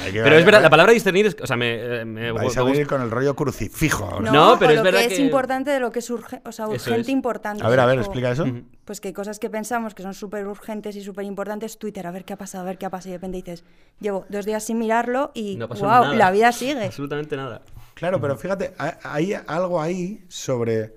pero 0.03 0.23
Pero 0.23 0.35
es 0.37 0.45
verdad, 0.45 0.61
la 0.61 0.69
palabra 0.69 0.93
discernir 0.93 1.25
es. 1.25 1.37
O 1.41 1.47
sea, 1.47 1.55
me. 1.55 2.01
eh, 2.01 2.05
me- 2.05 2.31
Vais 2.31 2.55
a 2.57 2.63
venir 2.63 2.85
con 2.85 3.01
el 3.01 3.09
rollo 3.09 3.35
crucifijo 3.35 4.05
ahora. 4.05 4.31
No, 4.31 4.57
pero 4.59 4.69
o 4.69 4.73
es 4.73 4.77
lo 4.77 4.83
verdad 4.83 4.99
que 4.99 5.05
es 5.07 5.13
que- 5.13 5.21
importante 5.25 5.71
de 5.71 5.79
lo 5.79 5.91
que 5.91 5.99
es 5.99 6.09
urgente, 6.11 6.47
o 6.47 6.51
sea, 6.51 6.67
urgente 6.67 7.01
es. 7.01 7.09
importante. 7.09 7.63
A 7.65 7.69
ver, 7.69 7.79
a 7.79 7.85
ver, 7.87 7.97
O- 7.97 8.01
explica 8.01 8.31
eso. 8.31 8.45
Pues 8.85 9.01
que 9.01 9.07
hay 9.09 9.13
cosas 9.15 9.39
que 9.39 9.49
pensamos 9.49 9.95
que 9.95 10.03
son 10.03 10.13
súper 10.13 10.45
urgentes 10.47 10.95
y 10.95 11.01
súper 11.03 11.25
importantes, 11.25 11.77
Twitter, 11.79 12.05
a 12.05 12.11
ver 12.11 12.25
qué 12.25 12.33
ha 12.33 12.37
pasado, 12.37 12.63
a 12.63 12.67
ver 12.67 12.77
qué 12.77 12.85
ha 12.85 12.89
pasado. 12.91 13.09
Y 13.09 13.11
de 13.13 13.17
repente 13.17 13.37
dices, 13.37 13.63
llevo 13.99 14.25
dos 14.29 14.45
días 14.45 14.63
sin 14.63 14.77
mirarlo 14.77 15.31
y 15.33 15.55
No 15.57 15.67
wow, 15.67 15.79
nada. 15.81 16.15
la 16.15 16.31
vida 16.31 16.51
sigue. 16.51 16.85
Absolutamente 16.85 17.35
nada. 17.35 17.61
Claro, 17.99 18.21
pero 18.21 18.37
fíjate, 18.37 18.73
ha- 18.77 18.97
hay 19.03 19.33
algo 19.47 19.81
ahí 19.81 20.23
sobre, 20.29 20.95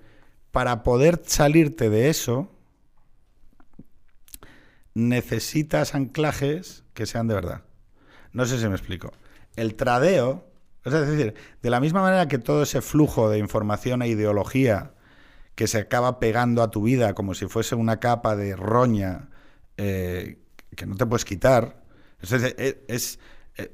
para 0.53 0.83
poder 0.85 1.21
salirte 1.27 1.91
de 1.91 2.09
eso, 2.09 2.49
necesitas 4.95 5.95
anclajes 5.95 6.85
que 6.95 7.07
sean 7.07 7.29
de 7.29 7.35
verdad. 7.35 7.63
No 8.33 8.47
sé 8.47 8.59
si 8.61 8.69
me 8.69 8.75
explico. 8.77 9.13
El 9.57 9.75
tradeo, 9.75 10.47
es 10.85 10.93
decir, 10.93 11.35
de 11.63 11.71
la 11.71 11.81
misma 11.81 12.03
manera 12.03 12.29
que 12.29 12.39
todo 12.39 12.63
ese 12.65 12.83
flujo 12.83 13.31
de 13.31 13.39
información 13.39 14.03
e 14.03 14.09
ideología 14.09 14.95
que 15.57 15.69
se 15.69 15.79
acaba 15.81 16.21
pegando 16.21 16.63
a 16.63 16.71
tu 16.71 16.83
vida 16.83 17.15
como 17.15 17.35
si 17.35 17.47
fuese 17.49 17.77
una 17.77 18.01
capa 18.01 18.37
de 18.37 18.57
roña 18.57 19.31
eh, 19.79 20.39
que 20.77 20.87
no 20.87 20.97
te 20.97 21.07
puedes 21.07 21.25
quitar, 21.25 21.83
es, 22.23 22.33
es- 22.33 22.77
es- 22.89 23.19
eh, 23.59 23.73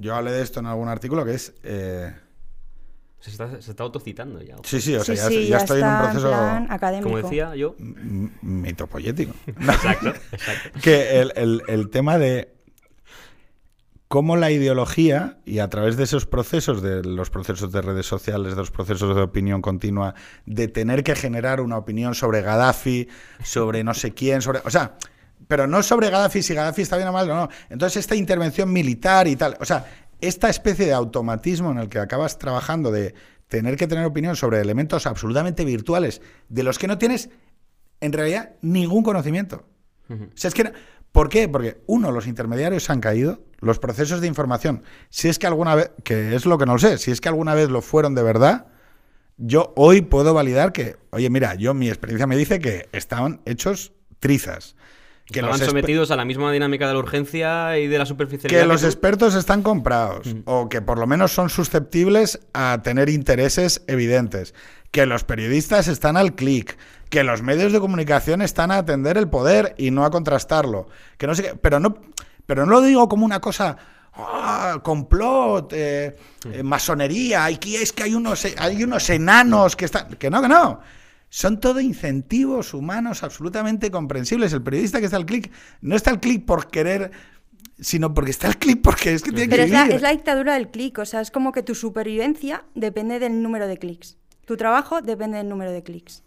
yo 0.00 0.14
hablé 0.16 0.32
de 0.32 0.42
esto 0.42 0.60
en 0.60 0.66
algún 0.66 0.88
artículo 0.88 1.24
que 1.24 1.34
es... 1.34 1.54
eh, 1.64 2.14
Se 3.20 3.30
está, 3.30 3.60
se 3.60 3.70
está 3.72 3.82
autocitando 3.82 4.40
ya. 4.42 4.56
Sí, 4.62 4.80
sí, 4.80 4.94
o 4.94 5.02
sea, 5.02 5.16
sí, 5.16 5.20
ya, 5.22 5.28
sí, 5.28 5.46
ya 5.48 5.56
estoy 5.58 5.80
en 5.80 5.86
un 5.88 5.98
proceso 5.98 6.28
plan 6.28 6.66
académico. 6.70 7.08
Como 7.10 7.22
decía 7.22 7.56
yo. 7.56 7.74
mitopoyético. 8.42 9.34
Exacto, 9.46 10.08
exacto. 10.32 10.80
que 10.82 11.20
el, 11.20 11.32
el- 11.36 11.62
el 11.68 11.90
tema 11.90 12.18
de 12.18 12.54
cómo 14.08 14.36
la 14.36 14.50
ideología, 14.50 15.38
y 15.44 15.58
a 15.58 15.68
través 15.68 15.96
de 15.96 16.04
esos 16.04 16.24
procesos, 16.26 16.80
de 16.80 17.02
los 17.02 17.28
procesos 17.28 17.72
de 17.72 17.82
redes 17.82 18.06
sociales, 18.06 18.52
de 18.52 18.56
los 18.58 18.70
procesos 18.70 19.14
de 19.14 19.22
opinión 19.22 19.60
continua, 19.60 20.14
de 20.46 20.68
tener 20.68 21.04
que 21.04 21.14
generar 21.14 21.60
una 21.60 21.76
opinión 21.76 22.14
sobre 22.14 22.40
Gaddafi, 22.40 23.08
sobre 23.42 23.84
no 23.84 23.92
sé 23.94 24.14
quién, 24.14 24.40
sobre. 24.40 24.60
O 24.64 24.70
sea, 24.70 24.96
pero 25.46 25.66
no 25.66 25.82
sobre 25.82 26.08
Gaddafi, 26.08 26.42
si 26.42 26.54
Gaddafi 26.54 26.82
está 26.82 26.96
bien 26.96 27.08
o 27.08 27.12
mal, 27.12 27.28
no, 27.28 27.34
no. 27.34 27.48
Entonces, 27.68 27.98
esta 27.98 28.14
intervención 28.14 28.72
militar 28.72 29.28
y 29.28 29.36
tal. 29.36 29.56
O 29.60 29.64
sea, 29.66 29.84
esta 30.20 30.48
especie 30.48 30.86
de 30.86 30.92
automatismo 30.92 31.70
en 31.70 31.78
el 31.78 31.88
que 31.88 31.98
acabas 31.98 32.38
trabajando 32.38 32.90
de 32.90 33.14
tener 33.48 33.76
que 33.76 33.86
tener 33.86 34.04
opinión 34.04 34.36
sobre 34.36 34.60
elementos 34.60 35.06
absolutamente 35.06 35.64
virtuales 35.64 36.20
de 36.48 36.62
los 36.62 36.78
que 36.78 36.86
no 36.86 36.98
tienes 36.98 37.30
en 38.00 38.12
realidad 38.12 38.52
ningún 38.60 39.02
conocimiento. 39.02 39.66
O 40.10 40.30
sea, 40.34 40.48
es 40.48 40.54
que 40.54 40.72
¿Por 41.12 41.28
qué? 41.28 41.48
Porque, 41.48 41.82
uno, 41.86 42.12
los 42.12 42.26
intermediarios 42.26 42.90
han 42.90 43.00
caído, 43.00 43.40
los 43.60 43.78
procesos 43.78 44.20
de 44.20 44.26
información, 44.26 44.84
si 45.08 45.28
es 45.28 45.38
que 45.38 45.46
alguna 45.46 45.74
vez, 45.74 45.90
que 46.04 46.34
es 46.34 46.46
lo 46.46 46.58
que 46.58 46.66
no 46.66 46.74
lo 46.74 46.78
sé, 46.78 46.98
si 46.98 47.10
es 47.10 47.20
que 47.20 47.28
alguna 47.28 47.54
vez 47.54 47.70
lo 47.70 47.82
fueron 47.82 48.14
de 48.14 48.22
verdad, 48.22 48.66
yo 49.36 49.72
hoy 49.76 50.02
puedo 50.02 50.34
validar 50.34 50.72
que, 50.72 50.96
oye, 51.10 51.30
mira, 51.30 51.54
yo 51.54 51.74
mi 51.74 51.88
experiencia 51.88 52.26
me 52.26 52.36
dice 52.36 52.58
que 52.58 52.88
estaban 52.92 53.40
hechos 53.46 53.92
trizas. 54.18 54.76
Que 55.30 55.40
Estaban 55.40 55.60
los, 55.60 55.68
sometidos 55.68 56.10
a 56.10 56.16
la 56.16 56.24
misma 56.24 56.50
dinámica 56.50 56.86
de 56.88 56.94
la 56.94 57.00
urgencia 57.00 57.78
y 57.78 57.86
de 57.86 57.98
la 57.98 58.06
superficialidad. 58.06 58.62
que 58.62 58.66
los 58.66 58.80
tú- 58.80 58.86
expertos 58.86 59.34
están 59.34 59.62
comprados 59.62 60.26
o 60.46 60.70
que 60.70 60.80
por 60.80 60.98
lo 60.98 61.06
menos 61.06 61.32
son 61.32 61.50
susceptibles 61.50 62.40
a 62.54 62.80
tener 62.82 63.10
intereses 63.10 63.82
evidentes, 63.88 64.54
que 64.90 65.04
los 65.04 65.24
periodistas 65.24 65.86
están 65.86 66.16
al 66.16 66.34
clic, 66.34 66.78
que 67.10 67.24
los 67.24 67.42
medios 67.42 67.74
de 67.74 67.80
comunicación 67.80 68.40
están 68.40 68.70
a 68.70 68.78
atender 68.78 69.18
el 69.18 69.28
poder 69.28 69.74
y 69.76 69.90
no 69.90 70.06
a 70.06 70.10
contrastarlo, 70.10 70.88
que 71.18 71.26
no 71.26 71.34
sé 71.34 71.42
qué, 71.42 71.54
pero 71.60 71.78
no, 71.78 71.98
pero 72.46 72.64
no 72.64 72.72
lo 72.72 72.80
digo 72.80 73.06
como 73.06 73.26
una 73.26 73.40
cosa 73.40 73.76
ah, 74.14 74.80
complot, 74.82 75.72
eh, 75.74 76.16
eh, 76.50 76.62
masonería, 76.62 77.44
aquí 77.44 77.76
es 77.76 77.92
que 77.92 78.04
hay 78.04 78.14
unos, 78.14 78.46
hay 78.56 78.82
unos 78.82 79.10
enanos 79.10 79.76
que 79.76 79.84
están, 79.84 80.08
que 80.14 80.30
no, 80.30 80.40
que 80.40 80.48
no. 80.48 80.80
Son 81.30 81.60
todo 81.60 81.80
incentivos 81.80 82.72
humanos 82.72 83.22
absolutamente 83.22 83.90
comprensibles. 83.90 84.52
El 84.52 84.62
periodista 84.62 84.98
que 84.98 85.06
está 85.06 85.16
al 85.16 85.26
clic 85.26 85.52
no 85.80 85.94
está 85.94 86.10
al 86.10 86.20
clic 86.20 86.44
por 86.46 86.70
querer, 86.70 87.10
sino 87.78 88.14
porque 88.14 88.30
está 88.30 88.48
al 88.48 88.58
clic 88.58 88.80
porque 88.82 89.12
es 89.12 89.22
que 89.22 89.30
tiene 89.30 89.48
Pero 89.48 89.62
que 89.62 89.66
es 89.66 89.70
la, 89.70 89.86
es 89.86 90.02
la 90.02 90.10
dictadura 90.10 90.54
del 90.54 90.70
clic, 90.70 90.98
o 90.98 91.04
sea, 91.04 91.20
es 91.20 91.30
como 91.30 91.52
que 91.52 91.62
tu 91.62 91.74
supervivencia 91.74 92.64
depende 92.74 93.18
del 93.18 93.42
número 93.42 93.66
de 93.68 93.76
clics. 93.78 94.16
Tu 94.46 94.56
trabajo 94.56 95.02
depende 95.02 95.36
del 95.36 95.48
número 95.48 95.70
de 95.70 95.82
clics. 95.82 96.24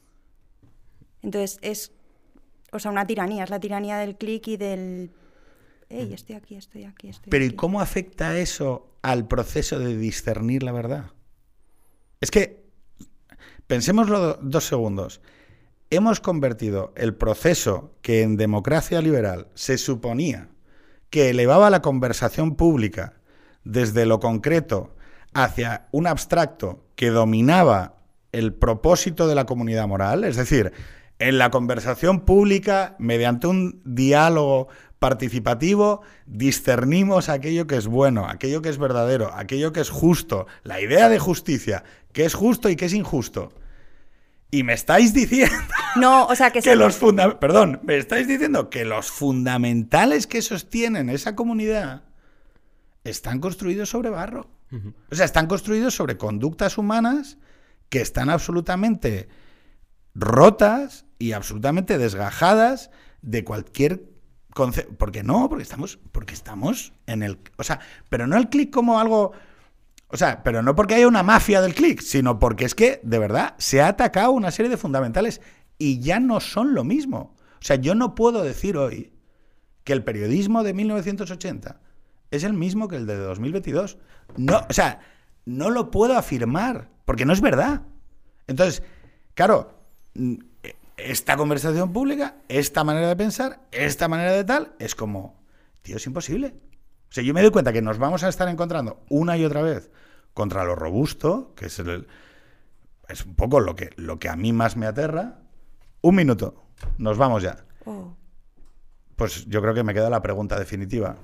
Entonces 1.24 1.58
es, 1.62 1.92
o 2.72 2.80
sea, 2.80 2.92
una 2.92 3.06
tiranía, 3.08 3.44
es 3.44 3.50
la 3.50 3.60
tiranía 3.60 3.98
del 3.98 4.16
clic 4.18 4.48
y 4.48 4.58
del... 4.58 5.12
Ey, 5.90 6.14
estoy 6.14 6.36
aquí, 6.36 6.56
estoy 6.56 6.86
aquí, 6.86 7.10
estoy 7.10 7.30
Pero 7.30 7.44
¿y 7.44 7.48
aquí". 7.48 7.56
cómo 7.56 7.82
afecta 7.82 8.38
eso 8.38 8.96
al 9.02 9.28
proceso 9.28 9.78
de 9.80 9.98
discernir 9.98 10.64
la 10.64 10.72
verdad? 10.72 11.12
Es 12.22 12.32
que, 12.32 12.61
pensémoslo 13.72 14.20
do- 14.20 14.40
dos 14.42 14.66
segundos. 14.68 15.22
Hemos 15.92 16.20
convertido 16.20 16.92
el 16.98 17.16
proceso 17.16 17.94
que 18.02 18.22
en 18.22 18.36
democracia 18.36 19.00
liberal 19.02 19.48
se 19.54 19.78
suponía 19.78 20.50
que 21.10 21.30
elevaba 21.30 21.70
la 21.70 21.82
conversación 21.82 22.58
pública 22.58 23.14
desde 23.64 24.06
lo 24.06 24.20
concreto 24.20 24.94
hacia 25.34 25.88
un 25.92 26.06
abstracto 26.06 26.84
que 26.98 27.12
dominaba 27.12 27.96
el 28.34 28.54
propósito 28.54 29.26
de 29.30 29.36
la 29.36 29.46
comunidad 29.46 29.88
moral, 29.88 30.26
es 30.26 30.36
decir, 30.36 30.74
en 31.20 31.38
la 31.38 31.50
conversación 31.50 32.26
pública, 32.26 32.98
mediante 33.00 33.48
un 33.48 33.82
diálogo 33.86 34.68
participativo, 35.00 36.02
discernimos 36.26 37.30
aquello 37.30 37.68
que 37.68 37.78
es 37.78 37.88
bueno, 37.88 38.28
aquello 38.28 38.62
que 38.62 38.68
es 38.68 38.78
verdadero, 38.78 39.32
aquello 39.34 39.72
que 39.72 39.80
es 39.80 39.90
justo, 39.92 40.46
la 40.64 40.82
idea 40.82 41.08
de 41.08 41.20
justicia, 41.20 41.86
que 42.12 42.26
es 42.26 42.34
justo 42.34 42.68
y 42.68 42.76
que 42.76 42.88
es 42.88 42.94
injusto. 42.94 43.54
Y 44.52 44.64
me 44.64 44.74
estáis 44.74 45.14
diciendo 45.14 45.56
No, 45.96 46.26
o 46.26 46.36
sea, 46.36 46.52
que, 46.52 46.60
que 46.60 46.70
se- 46.72 46.76
los 46.76 46.98
funda- 46.98 47.40
perdón, 47.40 47.80
me 47.84 47.98
estáis 47.98 48.28
diciendo 48.28 48.70
que 48.70 48.84
los 48.86 49.10
fundamentales 49.10 50.28
que 50.28 50.42
sostienen 50.42 51.10
esa 51.10 51.36
comunidad 51.36 52.04
están 53.04 53.40
construidos 53.40 53.90
sobre 53.90 54.10
barro. 54.10 54.50
O 55.10 55.16
sea, 55.16 55.26
están 55.26 55.48
construidos 55.48 55.96
sobre 55.96 56.18
conductas 56.18 56.78
humanas 56.78 57.38
que 57.90 58.00
están 58.00 58.30
absolutamente 58.30 59.28
rotas 60.14 61.06
y 61.20 61.34
absolutamente 61.34 61.98
desgajadas 61.98 62.90
de 63.22 63.44
cualquier 63.44 64.04
concepto. 64.54 64.94
Porque 64.98 65.24
no, 65.24 65.50
porque 65.50 65.64
estamos, 65.64 66.00
porque 66.12 66.34
estamos 66.34 66.94
en 67.06 67.24
el. 67.24 67.40
O 67.58 67.64
sea, 67.64 67.80
pero 68.10 68.28
no 68.28 68.38
el 68.38 68.50
clic 68.50 68.72
como 68.72 69.00
algo. 69.00 69.34
O 70.12 70.17
sea, 70.17 70.43
pero 70.43 70.62
no 70.62 70.76
porque 70.76 70.95
haya 70.95 71.08
una 71.08 71.24
mafia 71.24 71.62
del 71.62 71.74
clic, 71.74 72.02
sino 72.02 72.38
porque 72.38 72.65
es 72.65 72.76
que, 72.76 73.00
de 73.04 73.19
verdad, 73.19 73.56
se 73.58 73.82
ha 73.82 73.88
atacado 73.88 74.32
una 74.32 74.52
serie 74.52 74.69
de 74.69 74.78
fundamentales 74.78 75.41
y 75.78 76.00
ya 76.00 76.19
no 76.19 76.39
son 76.39 76.74
lo 76.74 76.84
mismo. 76.84 77.36
O 77.54 77.63
sea, 77.63 77.78
yo 77.78 77.95
no 77.95 78.13
puedo 78.13 78.43
decir 78.43 78.78
hoy 78.78 79.13
que 79.84 79.93
el 79.93 80.04
periodismo 80.04 80.63
de 80.63 80.74
1980 80.74 81.80
es 82.30 82.43
el 82.43 82.54
mismo 82.54 82.88
que 82.88 82.97
el 82.97 83.06
de 83.08 83.15
2022. 83.15 83.97
No, 84.38 84.62
o 84.69 84.74
sea, 84.74 85.00
no 85.45 85.69
lo 85.69 85.91
puedo 85.91 86.17
afirmar, 86.17 86.89
porque 87.06 87.26
no 87.26 87.34
es 87.34 87.41
verdad. 87.41 87.82
Entonces, 88.47 88.84
claro, 89.34 89.74
mm, 90.15 90.36
esta 90.97 91.38
conversación 91.38 91.93
pública, 91.93 92.36
esta 92.47 92.84
manera 92.84 93.08
de 93.08 93.15
pensar, 93.15 93.62
esta 93.71 94.08
manera 94.08 94.32
de 94.34 94.43
tal, 94.43 94.74
es 94.80 94.95
como, 94.95 95.41
tío, 95.82 95.97
es 95.97 96.06
imposible. 96.06 96.54
O 97.12 97.13
sea, 97.13 97.24
yo 97.26 97.34
me 97.34 97.41
doy 97.41 97.52
cuenta 97.52 97.74
que 97.74 97.82
nos 97.82 97.97
vamos 97.97 98.24
a 98.24 98.30
estar 98.30 98.47
encontrando 98.47 99.02
una 99.10 99.38
y 99.38 99.43
otra 99.43 99.62
vez 99.62 99.91
contra 100.34 100.63
lo 100.63 100.76
robusto, 100.76 101.52
que 101.58 101.65
es 101.65 101.78
el, 101.80 102.08
es 103.10 103.26
un 103.26 103.36
poco 103.36 103.60
lo 103.60 103.76
que, 103.76 103.89
lo 103.97 104.17
que 104.17 104.30
a 104.30 104.38
mí 104.38 104.54
más 104.54 104.78
me 104.78 104.86
aterra. 104.86 105.39
Un 106.00 106.15
minuto, 106.15 106.63
nos 106.97 107.17
vamos 107.17 107.43
ya. 107.43 107.65
Oh. 107.86 108.15
Pues 109.17 109.45
yo 109.47 109.62
creo 109.62 109.74
que 109.74 109.84
me 109.84 109.93
queda 109.93 110.10
la 110.10 110.21
pregunta 110.21 110.58
definitiva. 110.58 111.17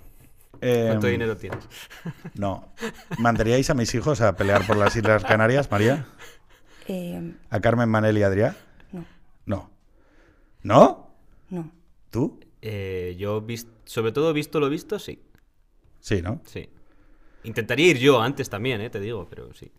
¿Cuánto 0.59 1.07
Em, 1.07 1.11
dinero 1.13 1.37
tienes? 1.37 1.69
No. 2.35 2.73
¿Mandaríais 3.17 3.69
a 3.69 3.73
mis 3.73 3.95
hijos 3.95 4.19
a 4.19 4.35
pelear 4.35 4.67
por 4.67 4.75
las 4.75 4.93
Islas 4.95 5.23
Canarias, 5.23 5.71
María? 5.71 6.05
Eh, 6.89 7.33
¿A 7.49 7.59
Carmen 7.61 7.87
Manel 7.87 8.17
y 8.17 8.23
Adrián? 8.23 8.57
no, 8.91 9.05
No. 9.45 9.69
¿No? 10.63 11.11
no. 11.49 11.71
¿Tú? 12.11 12.39
Eh, 12.61 13.15
yo, 13.17 13.45
sobre 13.85 14.11
todo 14.11 14.33
visto 14.33 14.59
lo 14.59 14.69
visto, 14.69 14.99
sí. 14.99 15.23
Sí, 16.07 16.21
¿no? 16.21 16.39
Sí. 16.45 16.69
Intentaría 17.43 17.87
ir 17.87 17.97
yo 17.97 18.21
antes 18.21 18.49
también, 18.49 18.79
eh, 18.79 18.89
te 18.89 19.01
digo, 19.01 19.27
pero 19.29 19.53
sí. 19.53 19.69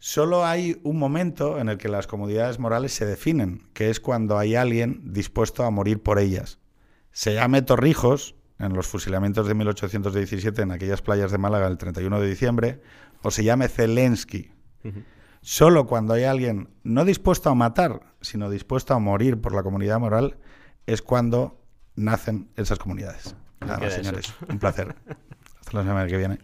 Solo 0.00 0.44
hay 0.44 0.80
un 0.82 0.98
momento 0.98 1.60
en 1.60 1.68
el 1.68 1.78
que 1.78 1.88
las 1.88 2.08
comunidades 2.08 2.58
morales 2.58 2.92
se 2.92 3.06
definen, 3.06 3.68
que 3.74 3.90
es 3.90 4.00
cuando 4.00 4.38
hay 4.38 4.56
alguien 4.56 5.12
dispuesto 5.12 5.62
a 5.62 5.70
morir 5.70 6.02
por 6.02 6.18
ellas. 6.18 6.58
se 7.12 7.34
llame 7.34 7.62
Torrijos 7.62 8.34
en 8.58 8.72
los 8.72 8.88
fusilamientos 8.88 9.46
de 9.46 9.54
1817 9.54 10.62
en 10.62 10.72
aquellas 10.72 11.00
playas 11.00 11.30
de 11.30 11.38
Málaga 11.38 11.68
el 11.68 11.78
31 11.78 12.20
de 12.20 12.28
diciembre, 12.28 12.82
o 13.22 13.30
se 13.30 13.44
llame 13.44 13.68
Zelensky. 13.68 14.50
Solo 15.42 15.86
cuando 15.86 16.14
hay 16.14 16.24
alguien 16.24 16.70
no 16.82 17.04
dispuesto 17.04 17.50
a 17.50 17.54
matar, 17.54 18.00
sino 18.20 18.50
dispuesto 18.50 18.94
a 18.94 18.98
morir 18.98 19.40
por 19.40 19.54
la 19.54 19.62
comunidad 19.62 20.00
moral, 20.00 20.38
es 20.86 21.02
cuando 21.02 21.62
nacen 21.94 22.50
esas 22.56 22.80
comunidades. 22.80 23.36
Nada 23.66 23.90
señores. 23.90 24.26
Eso. 24.26 24.34
Un 24.48 24.58
placer. 24.58 24.94
Hasta 25.60 25.78
la 25.78 25.82
semana 25.82 26.06
que 26.06 26.16
viene. 26.16 26.38